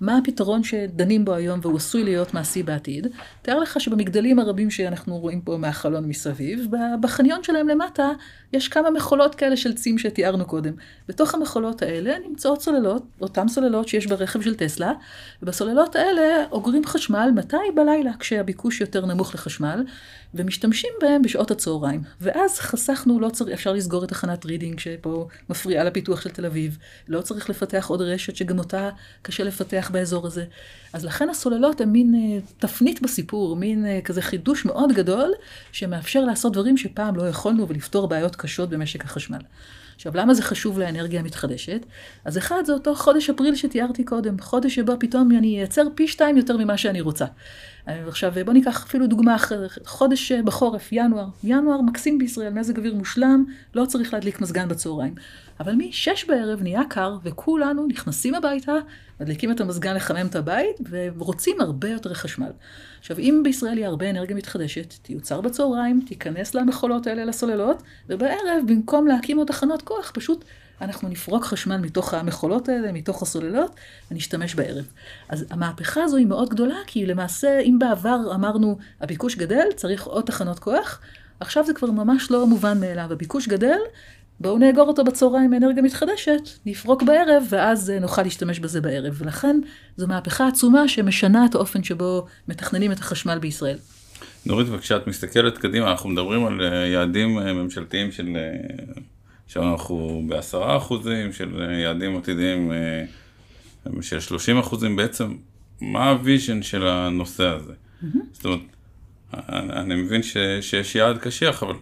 [0.01, 3.07] מה הפתרון שדנים בו היום והוא עשוי להיות מעשי בעתיד?
[3.41, 6.65] תאר לך שבמגדלים הרבים שאנחנו רואים פה מהחלון מסביב,
[7.01, 8.09] בחניון שלהם למטה
[8.53, 10.73] יש כמה מכולות כאלה של צים שתיארנו קודם.
[11.07, 14.91] בתוך המכולות האלה נמצאות סוללות, אותן סוללות שיש ברכב של טסלה,
[15.41, 17.57] ובסוללות האלה אוגרים חשמל מתי?
[17.75, 19.83] בלילה, כשהביקוש יותר נמוך לחשמל,
[20.33, 22.01] ומשתמשים בהם בשעות הצהריים.
[22.21, 26.77] ואז חסכנו, לא צריך, אפשר לסגור את תחנת רידינג שפה מפריעה לפיתוח של תל אביב,
[27.07, 28.89] לא צריך לפתח עוד רשת שגם אותה
[29.21, 30.45] קשה לפתח באזור הזה.
[30.93, 35.31] אז לכן הסוללות הן מין אה, תפנית בסיפור, מין אה, כזה חידוש מאוד גדול,
[35.71, 39.41] שמאפשר לעשות דברים שפעם לא יכולנו ולפתור בעיות קשות במשק החשמל.
[39.95, 41.85] עכשיו, למה זה חשוב לאנרגיה המתחדשת?
[42.25, 46.37] אז אחד, זה אותו חודש אפריל שתיארתי קודם, חודש שבו פתאום אני אייצר פי שתיים
[46.37, 47.25] יותר ממה שאני רוצה.
[47.85, 51.27] עכשיו, בואו ניקח אפילו דוגמה אחרת, חודש בחורף, ינואר.
[51.43, 55.15] ינואר מקסים בישראל, מזג אוויר מושלם, לא צריך להדליק מזגן בצהריים.
[55.61, 58.73] אבל מ-6 בערב נהיה קר, וכולנו נכנסים הביתה,
[59.19, 62.51] מדליקים את המזגן לחמם את הבית, ורוצים הרבה יותר חשמל.
[62.99, 69.07] עכשיו, אם בישראל יהיה הרבה אנרגיה מתחדשת, תיוצר בצהריים, תיכנס למכולות האלה, לסוללות, ובערב, במקום
[69.07, 70.45] להקים עוד תחנות כוח, פשוט
[70.81, 73.75] אנחנו נפרוק חשמל מתוך המכולות האלה, מתוך הסוללות,
[74.11, 74.87] ונשתמש בערב.
[75.29, 80.25] אז המהפכה הזו היא מאוד גדולה, כי למעשה, אם בעבר אמרנו, הביקוש גדל, צריך עוד
[80.25, 80.99] תחנות כוח,
[81.39, 83.11] עכשיו זה כבר ממש לא מובן מאליו.
[83.11, 83.79] הביקוש גדל,
[84.41, 89.13] בואו נאגור אותו בצהריים מאנרגיה מתחדשת, נפרוק בערב, ואז נוכל להשתמש בזה בערב.
[89.17, 89.59] ולכן
[89.97, 93.77] זו מהפכה עצומה שמשנה את האופן שבו מתכננים את החשמל בישראל.
[94.45, 98.83] נורית, וכשאת מסתכלת קדימה, אנחנו מדברים על אה, יעדים אה, ממשלתיים של אה,
[99.47, 103.03] שאנחנו בעשרה אחוזים, של יעדים עתידיים אה,
[104.01, 105.35] של שלושים אחוזים, בעצם
[105.81, 107.73] מה ה vision של הנושא הזה?
[107.73, 108.17] Mm-hmm.
[108.31, 108.59] זאת אומרת,
[109.53, 111.75] אני מבין ש, שיש יעד קשיח, אבל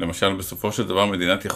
[0.00, 1.46] למשל בסופו של דבר מדינת,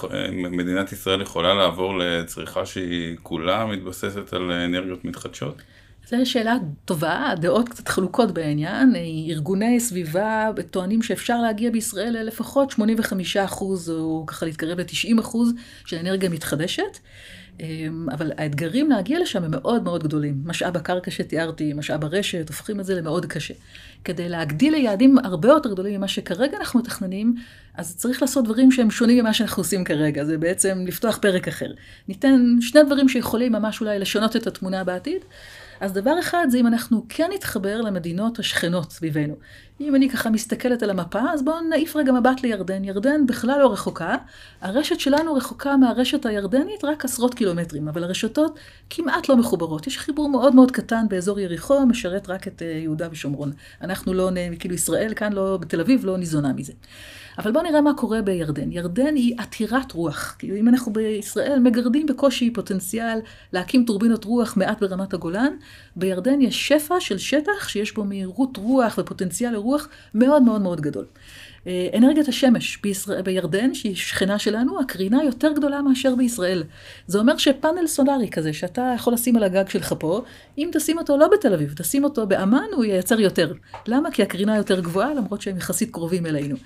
[0.51, 5.63] מדינת ישראל יכולה לעבור לצריכה שהיא כולה מתבססת על אנרגיות מתחדשות?
[6.09, 8.93] זו שאלה טובה, הדעות קצת חלוקות בעניין.
[9.31, 15.53] ארגוני סביבה טוענים שאפשר להגיע בישראל ללפחות 85 אחוז, או ככה להתקרב ל-90 אחוז
[15.87, 16.99] של אנרגיה מתחדשת.
[17.61, 20.43] אמ, אבל האתגרים להגיע לשם הם מאוד מאוד גדולים.
[20.45, 23.55] משאב הקרקע שתיארתי, משאב הרשת, הופכים את זה למאוד קשה.
[24.05, 27.35] כדי להגדיל ליעדים הרבה יותר גדולים ממה שכרגע אנחנו מתכננים,
[27.77, 30.25] אז צריך לעשות דברים שהם שונים ממה שאנחנו עושים כרגע.
[30.25, 31.73] זה בעצם לפתוח פרק אחר.
[32.09, 35.25] ניתן שני דברים שיכולים ממש אולי לשנות את התמונה בעתיד.
[35.81, 39.35] אז דבר אחד זה אם אנחנו כן נתחבר למדינות השכנות סביבנו.
[39.81, 42.85] אם אני ככה מסתכלת על המפה, אז בואו נעיף רגע מבט לירדן.
[42.85, 44.17] ירדן בכלל לא רחוקה.
[44.61, 48.59] הרשת שלנו רחוקה מהרשת הירדנית רק עשרות קילומטרים, אבל הרשתות
[48.91, 49.87] כמעט לא מחוברות.
[49.87, 53.53] יש חיבור מאוד מאוד קטן באזור יריחו, משרת רק את אה, יהודה ושומרון.
[53.83, 56.73] אנחנו לא, כאילו ישראל כאן, לא, בתל אביב, לא ניזונה מזה.
[57.39, 58.73] אבל בואו נראה מה קורה בירדן.
[58.73, 60.37] ירדן היא עתירת רוח.
[60.39, 63.19] כאילו אם אנחנו בישראל מגרדים בקושי פוטנציאל
[63.53, 65.57] להקים טורבינות רוח מעט ברמת הגולן,
[65.97, 71.05] בירדן יש שפע של שטח שיש בו מהירות רוח ופוטנציאל לרוח מאוד מאוד מאוד גדול.
[71.67, 76.63] אה, אנרגיית השמש בישראל, בירדן, שהיא שכנה שלנו, הקרינה יותר גדולה מאשר בישראל.
[77.07, 80.23] זה אומר שפאנל סולארי כזה, שאתה יכול לשים על הגג שלך פה,
[80.59, 83.53] אם תשים אותו לא בתל אביב, תשים אותו באמ"ן, הוא ייצר יותר.
[83.87, 84.11] למה?
[84.11, 86.57] כי הקרינה יותר גבוהה, למרות שהם יחסית קרובים אלינו.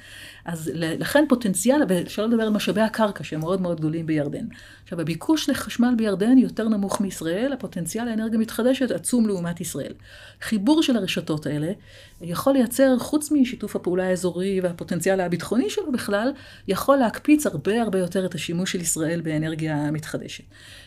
[0.49, 4.47] אז לכן פוטנציאל, ושלא לדבר על משאבי הקרקע שהם מאוד מאוד גדולים בירדן.
[4.85, 9.93] עכשיו, הביקוש לחשמל בירדן יותר נמוך מישראל, הפוטנציאל לאנרגיה מתחדשת עצום לעומת ישראל.
[10.41, 11.73] חיבור של הרשתות האלה
[12.21, 16.33] יכול לייצר, חוץ משיתוף הפעולה האזורי והפוטנציאל הביטחוני שלו בכלל,
[16.69, 20.45] יכול להקפיץ הרבה הרבה יותר את השימוש של ישראל באנרגיה מתחדשת.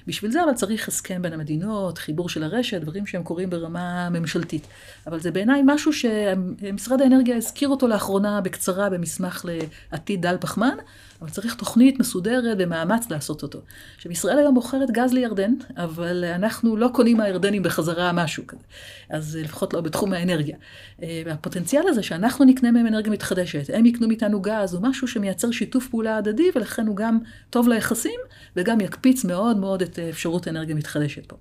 [0.08, 4.68] בשביל זה אבל צריך הסכם בין המדינות, חיבור של הרשת, דברים שהם קורים ברמה ממשלתית.
[5.08, 9.46] אבל זה בעיניי משהו שמשרד האנרגיה הזכיר אותו לאחרונה בקצרה במסמך
[9.92, 10.78] לעתיד דל פחמן,
[11.22, 13.60] אבל צריך תוכנית מסודרת ומאמץ לעשות אותו.
[13.96, 18.64] עכשיו, ישראל היום מוכרת גז לירדן, אבל אנחנו לא קונים מהירדנים בחזרה משהו כזה.
[19.10, 20.58] אז לפחות לא בתחום האנרגיה.
[21.00, 25.88] והפוטנציאל הזה שאנחנו נקנה מהם אנרגיה מתחדשת, הם יקנו מאיתנו גז, הוא משהו שמייצר שיתוף
[25.88, 28.20] פעולה הדדי, ולכן הוא גם טוב ליחסים,
[28.56, 31.36] וגם יקפיץ מאוד מאוד את אפשרות האנרגיה מתחדשת פה.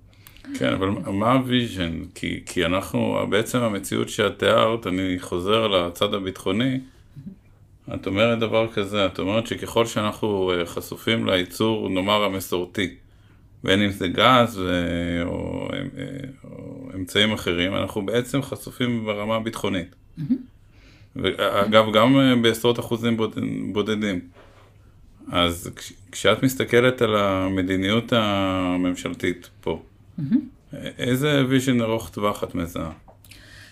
[0.53, 2.03] כן, אבל מה ה vision?
[2.15, 6.79] כי, כי אנחנו, בעצם המציאות שאת תיארת, אני חוזר לצד הביטחוני,
[7.93, 12.95] את אומרת דבר כזה, את אומרת שככל שאנחנו אה, חשופים לייצור, נאמר המסורתי,
[13.63, 14.73] בין אם זה גז ו...
[15.25, 15.79] או, אה,
[16.43, 19.95] או אמצעים אחרים, אנחנו בעצם חשופים ברמה הביטחונית.
[21.15, 23.17] ואגב, גם אה, בעשרות אחוזים
[23.73, 24.19] בודדים.
[25.31, 29.83] אז כש, כשאת מסתכלת על המדיניות הממשלתית פה,
[30.97, 32.91] איזה vision ארוך טווח את מזהה?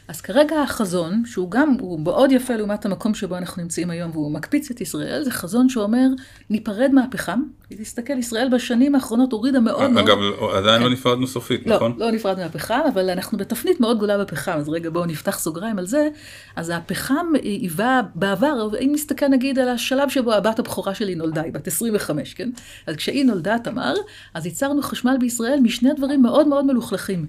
[0.09, 4.31] אז כרגע החזון, שהוא גם, הוא מאוד יפה לעומת המקום שבו אנחנו נמצאים היום, והוא
[4.31, 6.07] מקפיץ את ישראל, זה חזון שאומר,
[6.49, 7.43] ניפרד מהפחם.
[7.69, 10.07] תסתכל, ישראל בשנים האחרונות הורידה מאוד מאוד...
[10.07, 10.17] אגב,
[10.55, 11.93] עדיין לא נפרדנו סופית, לא, נכון?
[11.97, 15.79] לא, לא נפרדנו מהפחם, אבל אנחנו בתפנית מאוד גדולה בפחם, אז רגע בואו נפתח סוגריים
[15.79, 16.09] על זה.
[16.55, 21.53] אז הפחם היווה בעבר, אם נסתכל נגיד על השלב שבו הבת הבכורה שלי נולדה, היא
[21.53, 22.49] בת 25, כן?
[22.87, 23.93] אז כשהיא נולדה, תמר,
[24.33, 27.25] אז ייצרנו חשמל בישראל משני דברים מאוד מאוד מלוכלכים,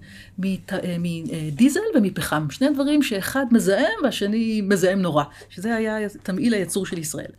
[0.99, 2.47] מדיזל ומפחם.
[2.51, 7.31] שני דברים שאחד מזהם והשני מזהם נורא, שזה היה תמהיל הייצור של ישראל.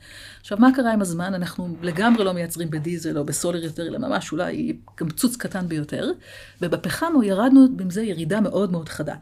[0.42, 1.34] עכשיו, מה קרה עם הזמן?
[1.34, 6.12] אנחנו לגמרי לא מייצרים בדיזל או בסולר יותר, אלא ממש אולי קמצוץ קטן ביותר,
[6.62, 9.16] ובפחם ירדנו עם זה ירידה מאוד מאוד חדה.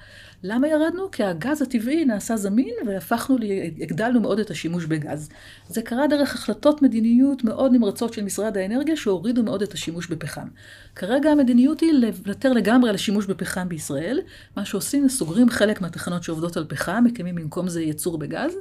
[0.43, 1.11] למה ירדנו?
[1.11, 3.37] כי הגז הטבעי נעשה זמין והפכנו,
[3.81, 5.29] הגדלנו מאוד את השימוש בגז.
[5.67, 10.47] זה קרה דרך החלטות מדיניות מאוד נמרצות של משרד האנרגיה שהורידו מאוד את השימוש בפחם.
[10.95, 14.19] כרגע המדיניות היא לוותר לגמרי על השימוש בפחם בישראל.
[14.57, 18.53] מה שעושים, סוגרים חלק מהתחנות שעובדות על פחם, מקימים במקום זה ייצור בגז,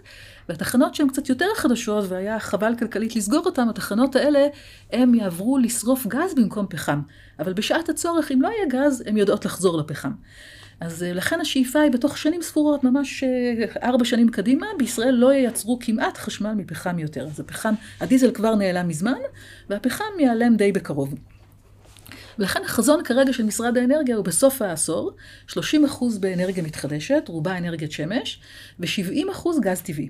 [0.49, 4.47] והתחנות שהן קצת יותר חדשות והיה חבל כלכלית לסגור אותן, התחנות האלה,
[4.93, 7.01] הם יעברו לשרוף גז במקום פחם.
[7.39, 10.13] אבל בשעת הצורך, אם לא יהיה גז, הן יודעות לחזור לפחם.
[10.81, 13.25] אז לכן השאיפה היא בתוך שנים ספורות, ממש
[13.83, 17.27] ארבע שנים קדימה, בישראל לא ייצרו כמעט חשמל מפחם יותר.
[17.27, 19.19] אז הפחם, הדיזל כבר נעלם מזמן,
[19.71, 21.15] והפחם ייעלם די בקרוב.
[22.39, 25.13] ולכן החזון כרגע של משרד האנרגיה הוא בסוף העשור,
[25.51, 25.55] 30%
[26.21, 28.41] באנרגיה מתחדשת, רובה אנרגיית שמש,
[28.81, 30.09] ו-70% גז טבעי.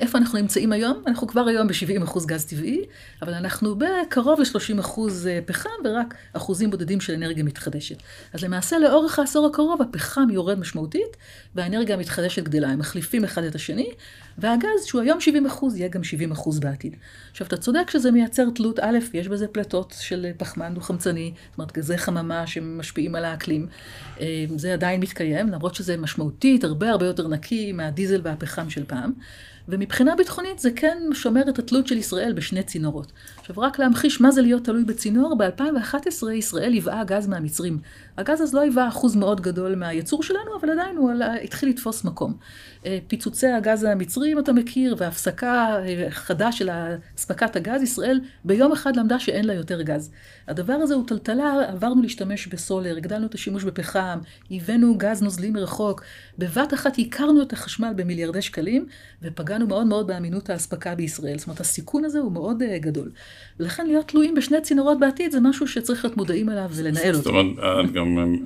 [0.00, 1.02] איפה אנחנו נמצאים היום?
[1.06, 2.80] אנחנו כבר היום ב-70% גז טבעי,
[3.22, 5.00] אבל אנחנו בקרוב ל-30%
[5.46, 7.96] פחם ורק אחוזים בודדים של אנרגיה מתחדשת.
[8.32, 11.16] אז למעשה לאורך העשור הקרוב הפחם יורד משמעותית
[11.54, 12.68] והאנרגיה המתחדשת גדלה.
[12.68, 13.90] הם מחליפים אחד את השני,
[14.38, 16.00] והגז, שהוא היום 70%, יהיה גם
[16.32, 16.96] 70% בעתיד.
[17.30, 21.72] עכשיו, אתה צודק שזה מייצר תלות, א', יש בזה פלטות של פחמן דו-חמצני, זאת אומרת,
[21.72, 23.66] גזי חממה שמשפיעים על האקלים.
[24.56, 29.12] זה עדיין מתקיים, למרות שזה משמעותית, הרבה הרבה יותר נקי מהדיזל והפחם של פעם.
[29.70, 33.12] ומבחינה ביטחונית זה כן שומר את התלות של ישראל בשני צינורות.
[33.50, 37.78] עכשיו רק להמחיש מה זה להיות תלוי בצינור, ב-2011 ישראל ייבאה גז מהמצרים.
[38.18, 41.12] הגז אז לא היווה אחוז מאוד גדול מהייצור שלנו, אבל עדיין הוא
[41.44, 42.34] התחיל לתפוס מקום.
[43.08, 45.76] פיצוצי הגז המצרי, אם אתה מכיר, והפסקה
[46.10, 46.70] חדה של
[47.18, 50.10] אספקת הגז, ישראל ביום אחד למדה שאין לה יותר גז.
[50.48, 54.18] הדבר הזה הוא טלטלה, עברנו להשתמש בסולר, הגדלנו את השימוש בפחם,
[54.50, 56.02] הבאנו גז נוזלי מרחוק,
[56.38, 58.86] בבת אחת הכרנו את החשמל במיליארדי שקלים,
[59.22, 61.38] ופגענו מאוד מאוד באמינות האספקה בישראל.
[61.38, 63.10] זאת אומרת, הסיכון הזה הוא מאוד גדול.
[63.60, 67.22] ולכן להיות תלויים בשני צינורות בעתיד זה משהו שצריך להיות מודעים אליו ולנהל אותו.
[67.22, 68.36] זאת אומרת, את גם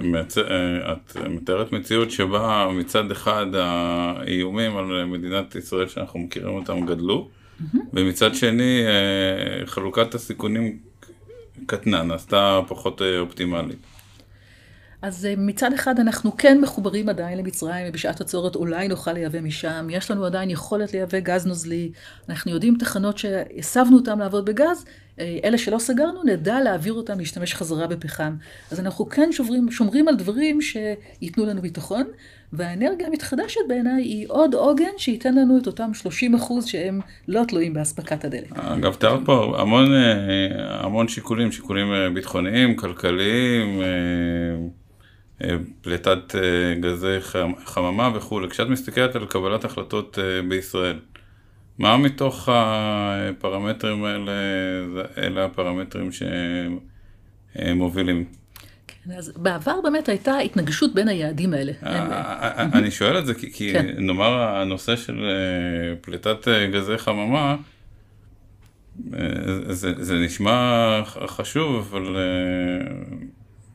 [0.93, 7.29] את מתארת מציאות שבה מצד אחד האיומים על מדינת ישראל שאנחנו מכירים אותם גדלו,
[7.93, 8.83] ומצד שני
[9.67, 10.79] חלוקת הסיכונים
[11.67, 13.79] קטנה, נעשתה פחות אופטימלית.
[15.05, 19.88] אז מצד אחד אנחנו כן מחוברים עדיין למצרים, ובשעת הצורת אולי נוכל לייבא משם.
[19.90, 21.90] יש לנו עדיין יכולת לייבא גז נוזלי.
[22.29, 24.85] אנחנו יודעים תחנות שהסבנו אותן לעבוד בגז,
[25.19, 28.35] אלה שלא סגרנו, נדע להעביר אותם להשתמש חזרה בפחם.
[28.71, 32.05] אז אנחנו כן שוברים, שומרים על דברים שייתנו לנו ביטחון,
[32.53, 37.75] והאנרגיה המתחדשת בעיניי היא עוד עוגן שייתן לנו את אותם 30 אחוז שהם לא תלויים
[37.75, 38.53] באספקת הדלק.
[38.53, 39.87] אגב, תיארת פה המון,
[40.59, 43.81] המון שיקולים, שיקולים ביטחוניים, כלכליים,
[45.81, 46.35] פליטת
[46.81, 47.16] גזי
[47.64, 48.49] חממה וכולי.
[48.49, 50.18] כשאת מסתכלת על קבלת החלטות
[50.49, 50.99] בישראל,
[51.79, 54.33] מה מתוך הפרמטרים האלה,
[55.18, 56.11] אלה הפרמטרים
[57.57, 58.25] שמובילים?
[58.87, 61.73] כן, אז בעבר באמת הייתה התנגשות בין היעדים האלה.
[62.73, 65.27] אני שואל את זה כי נאמר הנושא של
[66.01, 67.57] פליטת גזי חממה,
[69.99, 72.16] זה נשמע חשוב, אבל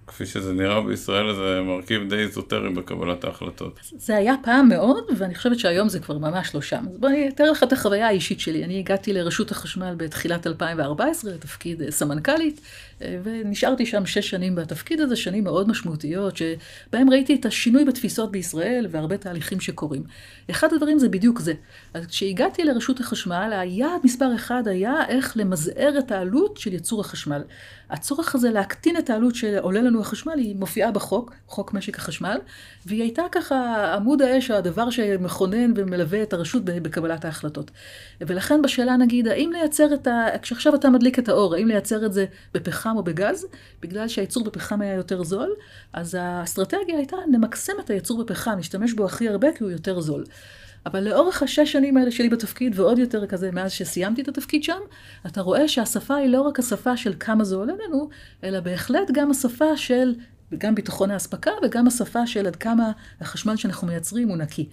[0.10, 3.80] כפי שזה נראה בישראל זה מרכיב די איזוטרי בקבלת ההחלטות.
[3.98, 6.86] זה היה פעם מאוד, ואני חושבת שהיום זה כבר ממש לא שם.
[6.92, 8.64] אז בוא אני אתאר לך את החוויה האישית שלי.
[8.64, 12.62] אני הגעתי לרשות החשמל בתחילת 2014, לתפקיד סמנכ"לית,
[13.02, 18.88] ונשארתי שם שש שנים בתפקיד הזה, שנים מאוד משמעותיות, שבהם ראיתי את השינוי בתפיסות בישראל
[18.90, 20.04] והרבה תהליכים שקורים.
[20.50, 21.54] אחד הדברים זה בדיוק זה.
[21.94, 27.42] אז כשהגעתי לרשות החשמל, היעד מספר אחד היה איך למזער את העלות של ייצור החשמל.
[27.90, 32.38] הצורך הזה להקטין את העלות שעולה לנו החשמל, היא מופיעה בחוק, חוק משק החשמל,
[32.86, 37.72] והיא הייתה ככה עמוד האש, הדבר שמכונן ומלווה את הרשות בקבלת ההחלטות.
[38.22, 40.26] ולכן בשאלה נגיד, האם לייצר את ה...
[40.42, 43.46] כשעכשיו אתה מדליק את האור, האם לייצר את זה בפחם או בגז,
[43.82, 45.50] בגלל שהייצור בפחם היה יותר זול,
[45.94, 50.24] אז האסטרטגיה הייתה למקסם את הייצור בפחם, להשתמש בו הכי הרבה כי הוא יותר זול.
[50.92, 54.80] אבל לאורך השש שנים האלה שלי בתפקיד, ועוד יותר כזה מאז שסיימתי את התפקיד שם,
[55.26, 58.10] אתה רואה שהשפה היא לא רק השפה של כמה זה עולה לנו,
[58.44, 60.16] אלא בהחלט גם השפה של
[60.58, 64.70] גם ביטחון האספקה וגם השפה של עד כמה החשמל שאנחנו מייצרים הוא נקי.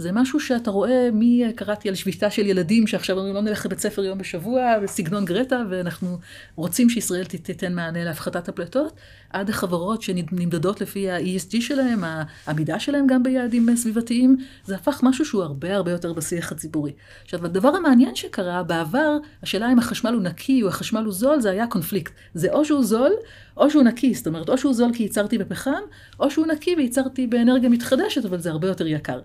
[0.00, 3.78] זה משהו שאתה רואה, מי קראתי על שביתה של ילדים שעכשיו אומרים לא נלך לבית
[3.78, 6.18] ספר יום בשבוע, בסגנון גרטה, ואנחנו
[6.56, 8.92] רוצים שישראל תיתן מענה להפחתת הפליטות,
[9.30, 12.04] עד החברות שנמדדות לפי ה-ESG שלהם,
[12.46, 16.92] העמידה שלהם גם ביעדים סביבתיים, זה הפך משהו שהוא הרבה הרבה יותר בשיח הציבורי.
[17.24, 21.50] עכשיו, הדבר המעניין שקרה, בעבר, השאלה אם החשמל הוא נקי או החשמל הוא זול, זה
[21.50, 22.12] היה קונפליקט.
[22.34, 23.12] זה או שהוא זול,
[23.56, 25.80] או שהוא נקי, זאת אומרת, או שהוא זול כי ייצרתי בפחם,
[26.20, 29.20] או שהוא נקי וייצרתי באנרגיה מתחדשת, אבל זה הרבה יותר יקר.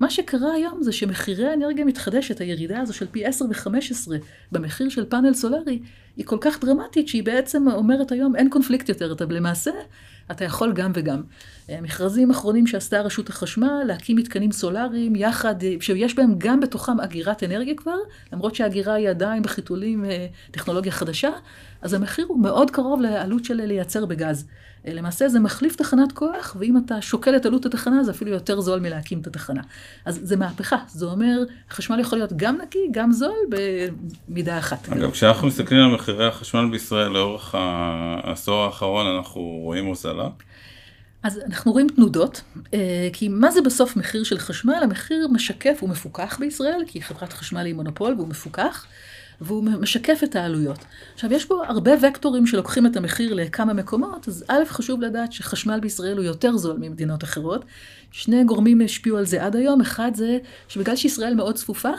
[0.00, 4.12] מה שקרה היום זה שמחירי האנרגיה מתחדשת, הירידה הזו של פי 10 ו-15
[4.52, 5.78] במחיר של פאנל סולארי,
[6.16, 9.70] היא כל כך דרמטית שהיא בעצם אומרת היום אין קונפליקט יותר, אתה למעשה,
[10.30, 11.22] אתה יכול גם וגם.
[11.70, 17.00] אה, מכרזים אחרונים שעשתה רשות החשמל, להקים מתקנים סולאריים יחד, אה, שיש בהם גם בתוכם
[17.00, 17.96] אגירת אנרגיה כבר,
[18.32, 21.30] למרות שהאגירה היא עדיין בחיתולים אה, טכנולוגיה חדשה,
[21.82, 24.46] אז המחיר הוא מאוד קרוב לעלות של לייצר בגז.
[24.84, 28.80] למעשה זה מחליף תחנת כוח, ואם אתה שוקל את עלות התחנה, זה אפילו יותר זול
[28.80, 29.62] מלהקים את התחנה.
[30.04, 33.36] אז זה מהפכה, זה אומר, חשמל יכול להיות גם נקי, גם זול,
[34.28, 34.88] במידה אחת.
[34.88, 40.28] אגב, כשאנחנו מסתכלים על מחירי החשמל בישראל לאורך העשור האחרון, אנחנו רואים הוזלה.
[41.22, 42.42] אז אנחנו רואים תנודות,
[42.74, 44.80] אה, כי מה זה בסוף מחיר של חשמל?
[44.82, 48.86] המחיר משקף, הוא מפוקח בישראל, כי חברת חשמל היא מונופול והוא מפוקח.
[49.42, 50.78] והוא משקף את העלויות.
[51.14, 55.80] עכשיו, יש פה הרבה וקטורים שלוקחים את המחיר לכמה מקומות, אז א', חשוב לדעת שחשמל
[55.80, 57.64] בישראל הוא יותר זול ממדינות אחרות.
[58.10, 59.80] שני גורמים השפיעו על זה עד היום.
[59.80, 60.38] אחד זה
[60.68, 61.90] שבגלל שישראל מאוד צפופה,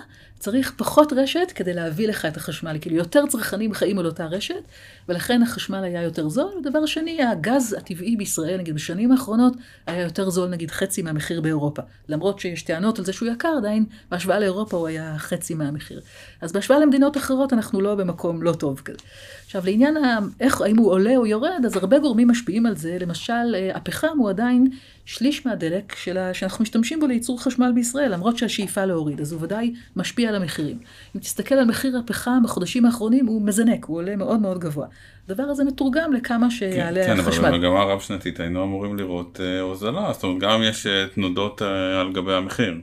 [0.44, 2.78] צריך פחות רשת כדי להביא לך את החשמל.
[2.82, 4.64] כאילו, יותר צרכנים חיים על אותה רשת,
[5.10, 6.52] ולכן החשמל היה יותר זול.
[6.60, 9.54] ודבר שני, הגז הטבעי בישראל, נגיד בשנים האחרונות,
[9.88, 11.82] היה יותר זול, נגיד, חצי מהמחיר באירופה.
[12.10, 16.02] למרות שיש טענות על זה שהוא יקר, עדיין בהשוואה לאירופה הוא היה חצי מהמחיר.
[16.42, 18.98] אז בהשוואה למדינות אחרות, אנחנו לא במקום לא טוב כזה.
[19.46, 19.98] עכשיו, לעניין
[20.40, 22.98] איך, האם הוא עולה או יורד, אז הרבה גורמים משפיעים על זה.
[23.00, 24.68] למשל, אה, הפחם הוא עדיין
[25.06, 29.74] שליש מהדלק שלה, שאנחנו משתמשים בו לייצור חשמל בישראל, למרות שהשאיפה להוריד, אז הוא ודאי
[29.96, 30.78] משפיע על המחירים.
[31.16, 34.88] אם תסתכל על מחיר הפחם בחודשים האחרונים, הוא מזנק, הוא עולה מאוד מאוד גבוה.
[35.30, 37.42] הדבר הזה מתורגם לכמה שיעלה כן, החשמל.
[37.42, 41.62] כן, אבל במגמה רב-שנתית היינו אמורים לראות אה, הוזלה, זאת אומרת, גם יש אה, תנודות
[41.62, 42.74] אה, על גבי המחיר.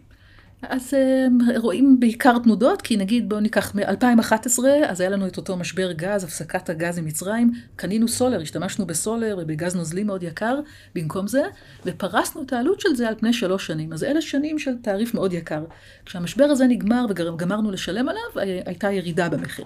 [0.62, 0.94] אז
[1.56, 6.24] רואים בעיקר תנודות, כי נגיד בואו ניקח מ-2011, אז היה לנו את אותו משבר גז,
[6.24, 10.60] הפסקת הגז ממצרים, קנינו סולר, השתמשנו בסולר ובגז נוזלי מאוד יקר
[10.94, 11.42] במקום זה,
[11.84, 13.92] ופרסנו את העלות של זה על פני שלוש שנים.
[13.92, 15.64] אז אלה שנים של תעריף מאוד יקר.
[16.06, 19.64] כשהמשבר הזה נגמר וגמרנו לשלם עליו, הייתה ירידה במחיר.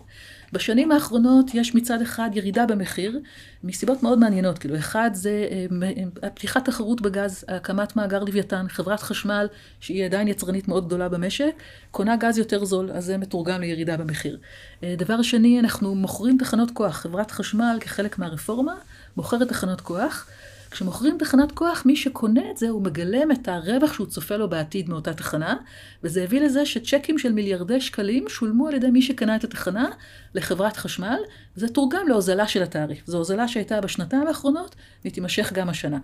[0.55, 3.20] בשנים האחרונות יש מצד אחד ירידה במחיר,
[3.64, 4.59] מסיבות מאוד מעניינות.
[4.59, 9.46] כאילו, אחד זה אה, פתיחת תחרות בגז, הקמת מאגר לוויתן, חברת חשמל,
[9.80, 11.52] שהיא עדיין יצרנית מאוד גדולה במשק,
[11.90, 14.38] קונה גז יותר זול, אז זה מתורגם לירידה במחיר.
[14.82, 16.96] אה, דבר שני, אנחנו מוכרים תחנות כוח.
[16.96, 18.74] חברת חשמל, כחלק מהרפורמה,
[19.16, 20.26] מוכרת תחנות כוח.
[20.75, 24.89] כשמוכרים תחנת כוח, מי שקונה את זה, הוא מגלם את הרווח שהוא צופה לו בעתיד
[24.89, 25.57] מאותה תחנה,
[26.05, 29.89] וזה הביא לזה שצ'קים של מיליארדי שקלים שולמו על ידי מי שקנה את התחנה
[30.35, 31.18] לחברת חשמל,
[31.57, 33.03] וזה תורגם להוזלה של התעריף.
[33.07, 35.99] זו הוזלה שהייתה בשנתיים האחרונות, והיא תימשך גם השנה.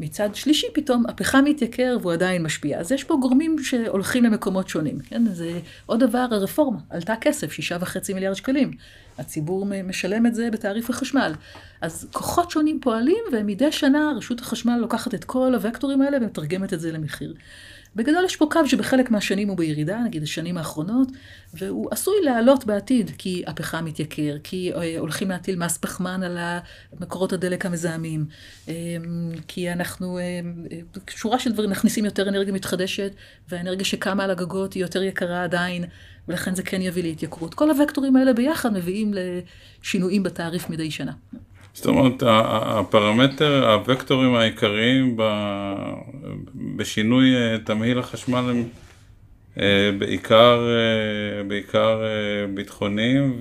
[0.00, 2.78] מצד שלישי פתאום הפחם מתייקר והוא עדיין משפיע.
[2.78, 5.24] אז יש פה גורמים שהולכים למקומות שונים, כן?
[5.32, 8.70] זה עוד דבר, הרפורמה עלתה כסף, שישה וחצי מיליארד שקלים.
[9.18, 11.32] הציבור משלם את זה בתעריף החשמל.
[11.80, 16.80] אז כוחות שונים פועלים, ומדי שנה רשות החשמל לוקחת את כל הוקטורים האלה ומתרגמת את
[16.80, 17.34] זה למחיר.
[17.96, 21.08] בגדול יש פה קו שבחלק מהשנים הוא בירידה, נגיד השנים האחרונות,
[21.54, 26.38] והוא עשוי לעלות בעתיד, כי הפחם מתייקר, כי אה, הולכים להטיל מס פחמן על
[27.00, 28.24] מקורות הדלק המזהמים,
[28.68, 28.74] אה,
[29.48, 30.40] כי אנחנו, אה,
[31.10, 33.12] שורה של דברים, מכניסים יותר אנרגיה מתחדשת,
[33.48, 35.84] והאנרגיה שקמה על הגגות היא יותר יקרה עדיין,
[36.28, 37.54] ולכן זה כן יביא להתייקרות.
[37.54, 41.12] כל הוקטורים האלה ביחד מביאים לשינויים בתעריף מדי שנה.
[41.74, 45.16] זאת אומרת, הפרמטר, הוקטורים העיקריים
[46.76, 48.64] בשינוי אה, תמהיל החשמל הם
[49.60, 52.00] אה, בעיקר, אה, בעיקר
[52.54, 53.40] ביטחוניים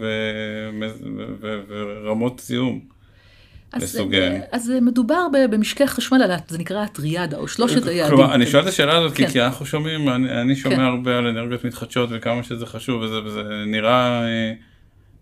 [1.69, 2.90] ורמות זיהום.
[3.73, 3.99] אז,
[4.51, 8.17] אז מדובר במשקי חשמל, זה נקרא הטריאדה, או שלושת היעדים.
[8.17, 9.27] כלומר, אני שואל את השאלה הזאת, כן.
[9.27, 10.81] כי אנחנו שומעים, אני, אני שומע כן.
[10.81, 14.25] הרבה על אנרגיות מתחדשות וכמה שזה חשוב, וזה, וזה נראה...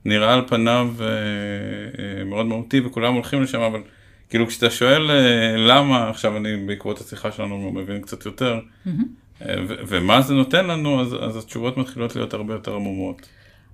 [0.06, 3.82] נראה על פניו אה, אה, מאוד מהותי וכולם הולכים לשם, אבל
[4.30, 8.89] כאילו כשאתה שואל אה, למה, עכשיו אני בעקבות השיחה שלנו מבין קצת יותר, mm-hmm.
[9.88, 13.28] ומה זה נותן לנו, אז, אז התשובות מתחילות להיות הרבה יותר עמומות.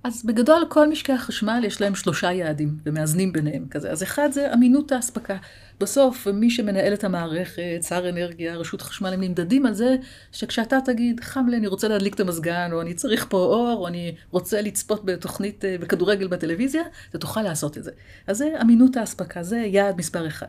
[0.06, 3.90] אז בגדול כל משקי החשמל יש להם שלושה יעדים ומאזנים ביניהם כזה.
[3.90, 5.36] אז אחד זה אמינות האספקה.
[5.80, 9.96] בסוף מי שמנהל את המערכת, שר אנרגיה, רשות חשמל, הם נמדדים על זה
[10.32, 13.88] שכשאתה תגיד, חם לי, אני רוצה להדליק את המזגן, או אני צריך פה אור, או
[13.88, 17.90] אני רוצה לצפות בתוכנית, אה, בכדורגל בטלוויזיה, אתה תוכל לעשות את זה.
[18.26, 20.46] אז זה אמינות האספקה, זה יעד מספר אחד.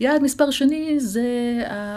[0.00, 1.24] יעד מספר שני זה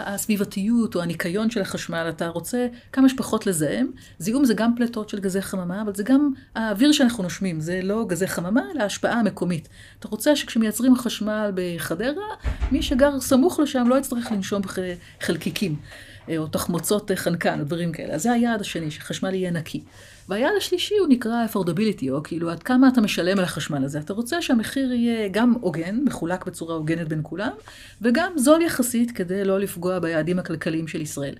[0.06, 2.06] הסביבתיות או הניקיון של החשמל.
[2.08, 3.90] אתה רוצה כמה שפחות לזהם.
[4.18, 7.60] זיהום זה גם פליטות של גזי חממה, אבל זה גם האוויר שאנחנו נושמים.
[7.60, 9.68] זה לא גזי חממה, אלא השפעה המקומית.
[9.98, 12.24] אתה רוצה שכשמייצרים חשמל בחדרה,
[12.72, 14.62] מי שגר סמוך לשם לא יצטרך לנשום
[15.20, 15.76] חלקיקים.
[16.28, 18.14] אה, או תחמוצות חנקן, או דברים כאלה.
[18.14, 19.82] אז זה היעד השני, שחשמל יהיה נקי.
[20.28, 23.98] והיעד השלישי הוא נקרא affordability, או כאילו עד כמה אתה משלם על החשמל הזה.
[23.98, 27.52] אתה רוצה שהמחיר יהיה גם הוגן, מחולק בצורה הוגנת בין כולם,
[28.02, 31.34] וגם זול יחסית כדי לא לפגוע ביעדים הכלכליים של ישראל.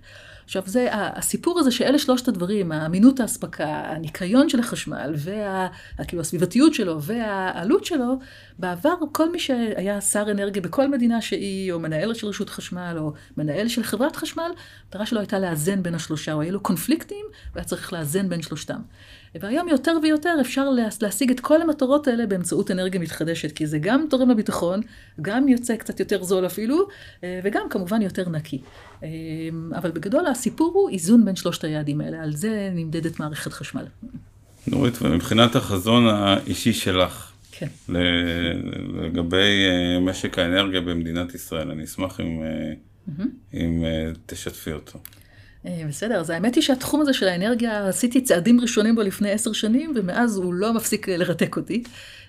[0.45, 5.69] עכשיו, זה, הסיפור הזה שאלה שלושת הדברים, האמינות האספקה, הניקיון של החשמל, וה,
[6.09, 8.19] כאילו הסביבתיות שלו והעלות שלו,
[8.59, 13.13] בעבר כל מי שהיה שר אנרגיה בכל מדינה שהיא, או מנהל של רשות חשמל, או
[13.37, 14.51] מנהל של חברת חשמל,
[14.85, 18.81] המטרה שלו הייתה לאזן בין השלושה, או היו לו קונפליקטים, והיה צריך לאזן בין שלושתם.
[19.41, 20.69] והיום יותר ויותר אפשר
[21.01, 24.81] להשיג את כל המטרות האלה באמצעות אנרגיה מתחדשת, כי זה גם תורם לביטחון,
[25.23, 26.89] גם יוצא קצת יותר זול אפילו,
[27.25, 28.61] אה, וגם כמובן יותר נקי.
[29.03, 29.09] אה,
[29.75, 33.85] אבל בגדול הסיפור הוא איזון בין שלושת היעדים האלה, על זה נמדדת מערכת חשמל.
[34.67, 37.69] נורית, ומבחינת החזון האישי שלך, כן.
[39.03, 42.43] לגבי אה, משק האנרגיה במדינת ישראל, אני אשמח אם,
[43.09, 43.23] mm-hmm.
[43.55, 43.85] אם
[44.27, 44.99] תשתפי אותו.
[45.67, 49.53] אה, בסדר, אז האמת היא שהתחום הזה של האנרגיה, עשיתי צעדים ראשונים בו לפני עשר
[49.53, 51.83] שנים, ומאז הוא לא מפסיק לרתק אותי.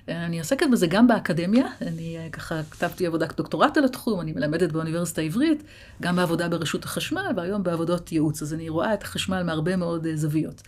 [0.09, 4.31] אה, אני עוסקת בזה גם באקדמיה, אני אה, ככה כתבתי עבודת דוקטורט על התחום, אני
[4.31, 5.63] מלמדת באוניברסיטה העברית,
[6.01, 10.61] גם בעבודה ברשות החשמל, והיום בעבודות ייעוץ, אז אני רואה את החשמל מהרבה מאוד זוויות.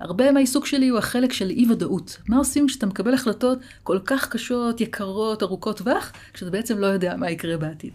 [0.00, 2.18] הרבה מהעיסוק שלי הוא החלק של אי-ודאות.
[2.28, 7.16] מה עושים כשאתה מקבל החלטות כל כך קשות, יקרות, ארוכות טווח, כשאתה בעצם לא יודע
[7.16, 7.92] מה יקרה בעתיד.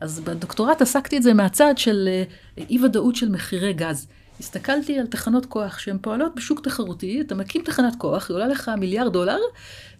[0.00, 4.06] אז בדוקטורט עסקתי את זה מהצד של אה, אי-ודאות של מחירי גז.
[4.40, 8.70] הסתכלתי על תחנות כוח שהן פועלות בשוק תחרותי, אתה מקים תחנת כוח, היא עולה לך
[8.78, 9.38] מיליארד דולר,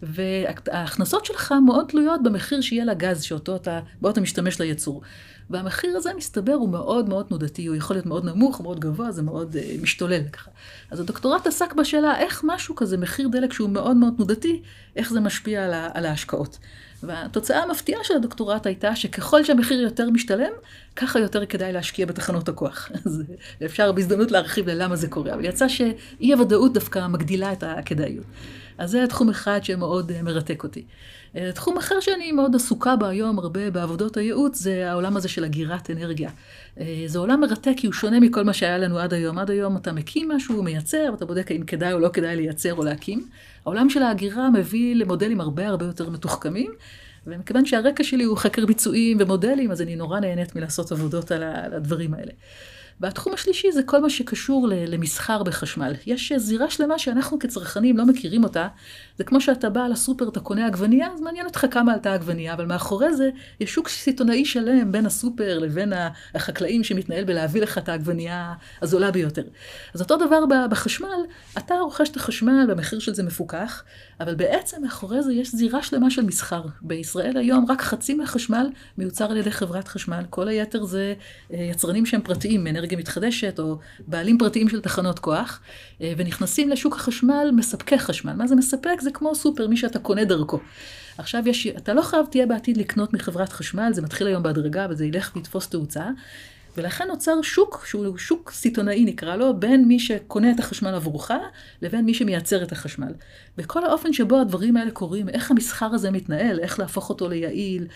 [0.01, 5.01] וההכנסות שלך מאוד תלויות במחיר שיהיה לגז שאותו אתה, בו אתה משתמש לייצור.
[5.49, 9.21] והמחיר הזה, מסתבר, הוא מאוד מאוד תנודתי, הוא יכול להיות מאוד נמוך, מאוד גבוה, זה
[9.21, 10.51] מאוד uh, משתולל ככה.
[10.91, 14.61] אז הדוקטורט עסק בשאלה איך משהו כזה, מחיר דלק שהוא מאוד מאוד תנודתי,
[14.95, 16.57] איך זה משפיע על, על ההשקעות.
[17.03, 20.51] והתוצאה המפתיעה של הדוקטורט הייתה שככל שהמחיר יותר משתלם,
[20.95, 22.89] ככה יותר כדאי להשקיע בתחנות הכוח.
[23.05, 23.23] אז
[23.65, 28.25] אפשר בהזדמנות להרחיב ללמה זה קורה, אבל יצא שאי הוודאות דווקא מגדילה את הכדאיות.
[28.77, 30.83] אז זה תחום אחד שמאוד אה, מרתק אותי.
[31.35, 35.45] אה, תחום אחר שאני מאוד עסוקה בו היום הרבה בעבודות הייעוץ, זה העולם הזה של
[35.45, 36.29] אגירת אנרגיה.
[36.79, 39.37] אה, זה עולם מרתק כי הוא שונה מכל מה שהיה לנו עד היום.
[39.37, 42.83] עד היום אתה מקים משהו, מייצר, ואתה בודק האם כדאי או לא כדאי לייצר או
[42.83, 43.27] להקים.
[43.67, 46.71] העולם של ההגירה מביא למודלים הרבה הרבה יותר מתוחכמים.
[47.27, 52.13] ומכיוון שהרקע שלי הוא חקר ביצועים ומודלים, אז אני נורא נהנית מלעשות עבודות על הדברים
[52.13, 52.31] האלה.
[52.99, 55.93] והתחום השלישי זה כל מה שקשור למסחר בחשמל.
[56.05, 58.67] יש זירה שלמה שאנחנו כצרכנים לא מכירים אותה.
[59.17, 62.65] זה כמו שאתה בא לסופר, אתה קונה עגבנייה, אז מעניין אותך כמה עלתה עגבנייה, אבל
[62.65, 63.29] מאחורי זה
[63.59, 65.93] יש שוק סיטונאי שלם בין הסופר לבין
[66.35, 69.43] החקלאים שמתנהל בלהביא לך את העגבנייה הזולה ביותר.
[69.93, 70.39] אז אותו דבר
[70.69, 71.21] בחשמל,
[71.57, 73.83] אתה רוכש את החשמל, במחיר של זה מפוקח,
[74.19, 76.61] אבל בעצם מאחורי זה יש זירה שלמה של מסחר.
[76.81, 81.13] בישראל היום רק חצי מהחשמל מיוצר על ידי חברת חשמל, כל היתר זה
[81.53, 85.59] אה, יצרנים שהם פרטיים, מאנרגיה מתחדשת, או בעלים פרטיים של תחנות כוח,
[86.01, 88.33] אה, ונכנסים לשוק החשמל מספקי חשמל.
[88.33, 89.01] מה זה מספק?
[89.01, 90.59] זה כמו סופר, מי שאתה קונה דרכו.
[91.17, 95.05] עכשיו יש, אתה לא חייב תהיה בעתיד לקנות מחברת חשמל, זה מתחיל היום בהדרגה וזה
[95.05, 96.05] ילך ויתפוס תאוצה.
[96.77, 101.31] ולכן נוצר שוק, שהוא שוק סיטונאי נקרא לו, בין מי שקונה את החשמל עבורך,
[101.81, 103.13] לבין מי שמייצר את החשמל.
[103.57, 107.87] בכל האופן שבו הדברים האלה קורים, איך המסחר הזה מתנהל, איך להפוך אותו ליעיל,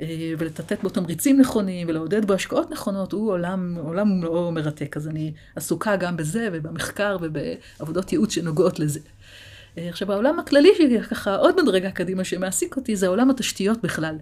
[0.00, 0.06] אה,
[0.38, 4.96] ולתת בו תמריצים נכונים, ולעודד בו השקעות נכונות, הוא עולם, עולם לא מרתק.
[4.96, 9.00] אז אני עסוקה גם בזה, ובמחקר, ובעבודות ייעוץ שנוגעות לזה.
[9.78, 14.16] אה, עכשיו, העולם הכללי שלי, ככה עוד מדרגה קדימה שמעסיק אותי, זה עולם התשתיות בכלל.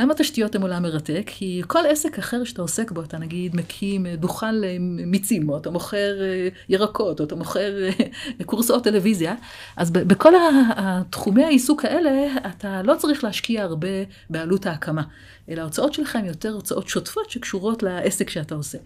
[0.00, 1.22] למה תשתיות הן עולם מרתק?
[1.26, 6.22] כי כל עסק אחר שאתה עוסק בו, אתה נגיד מקים דוכן למיצים, או אתה מוכר
[6.22, 9.34] אה, ירקות, או אתה מוכר אה, קורסאות טלוויזיה,
[9.76, 10.32] אז בכל
[10.76, 13.88] התחומי העיסוק האלה, אתה לא צריך להשקיע הרבה
[14.30, 15.02] בעלות ההקמה,
[15.48, 18.78] אלא ההוצאות שלך הן יותר הוצאות שוטפות שקשורות לעסק שאתה עושה.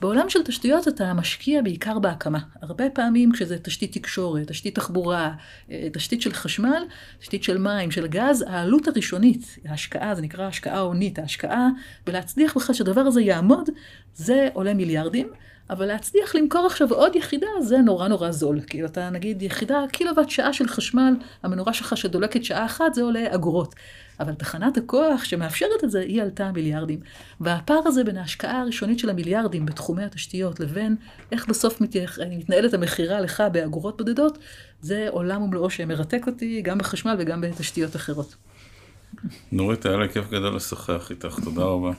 [0.00, 2.38] בעולם של תשתיות אתה משקיע בעיקר בהקמה.
[2.62, 5.34] הרבה פעמים כשזה תשתית תקשורת, תשתית תחבורה,
[5.70, 6.82] אה, תשתית של חשמל,
[7.18, 11.68] תשתית של מים, של גז, העלות הראשונית, ההשקעה, זה נקרא השקעה הונית, ההשקעה
[12.06, 13.70] בלהצליח בכלל שהדבר הזה יעמוד,
[14.14, 15.28] זה עולה מיליארדים.
[15.70, 18.60] אבל להצליח למכור עכשיו עוד יחידה זה נורא נורא זול.
[18.66, 23.34] כאילו אתה נגיד יחידה, קילוואט שעה של חשמל, המנורה שלך שדולקת שעה אחת, זה עולה
[23.34, 23.74] אגורות.
[24.20, 27.00] אבל תחנת הכוח שמאפשרת את זה, היא עלתה מיליארדים.
[27.40, 30.96] והפער הזה בין ההשקעה הראשונית של המיליארדים בתחומי התשתיות, לבין
[31.32, 31.80] איך בסוף
[32.30, 34.38] מתנהלת המכירה לך באגורות בודדות,
[34.80, 38.36] זה עולם ומלואו שמרתק אותי, גם בחשמל וגם בתשתיות אחרות.
[39.52, 41.92] נורית, היה לי כיף גדול לשוחח איתך, תודה רבה.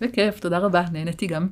[0.00, 1.48] בכיף, תודה רבה, נהניתי גם.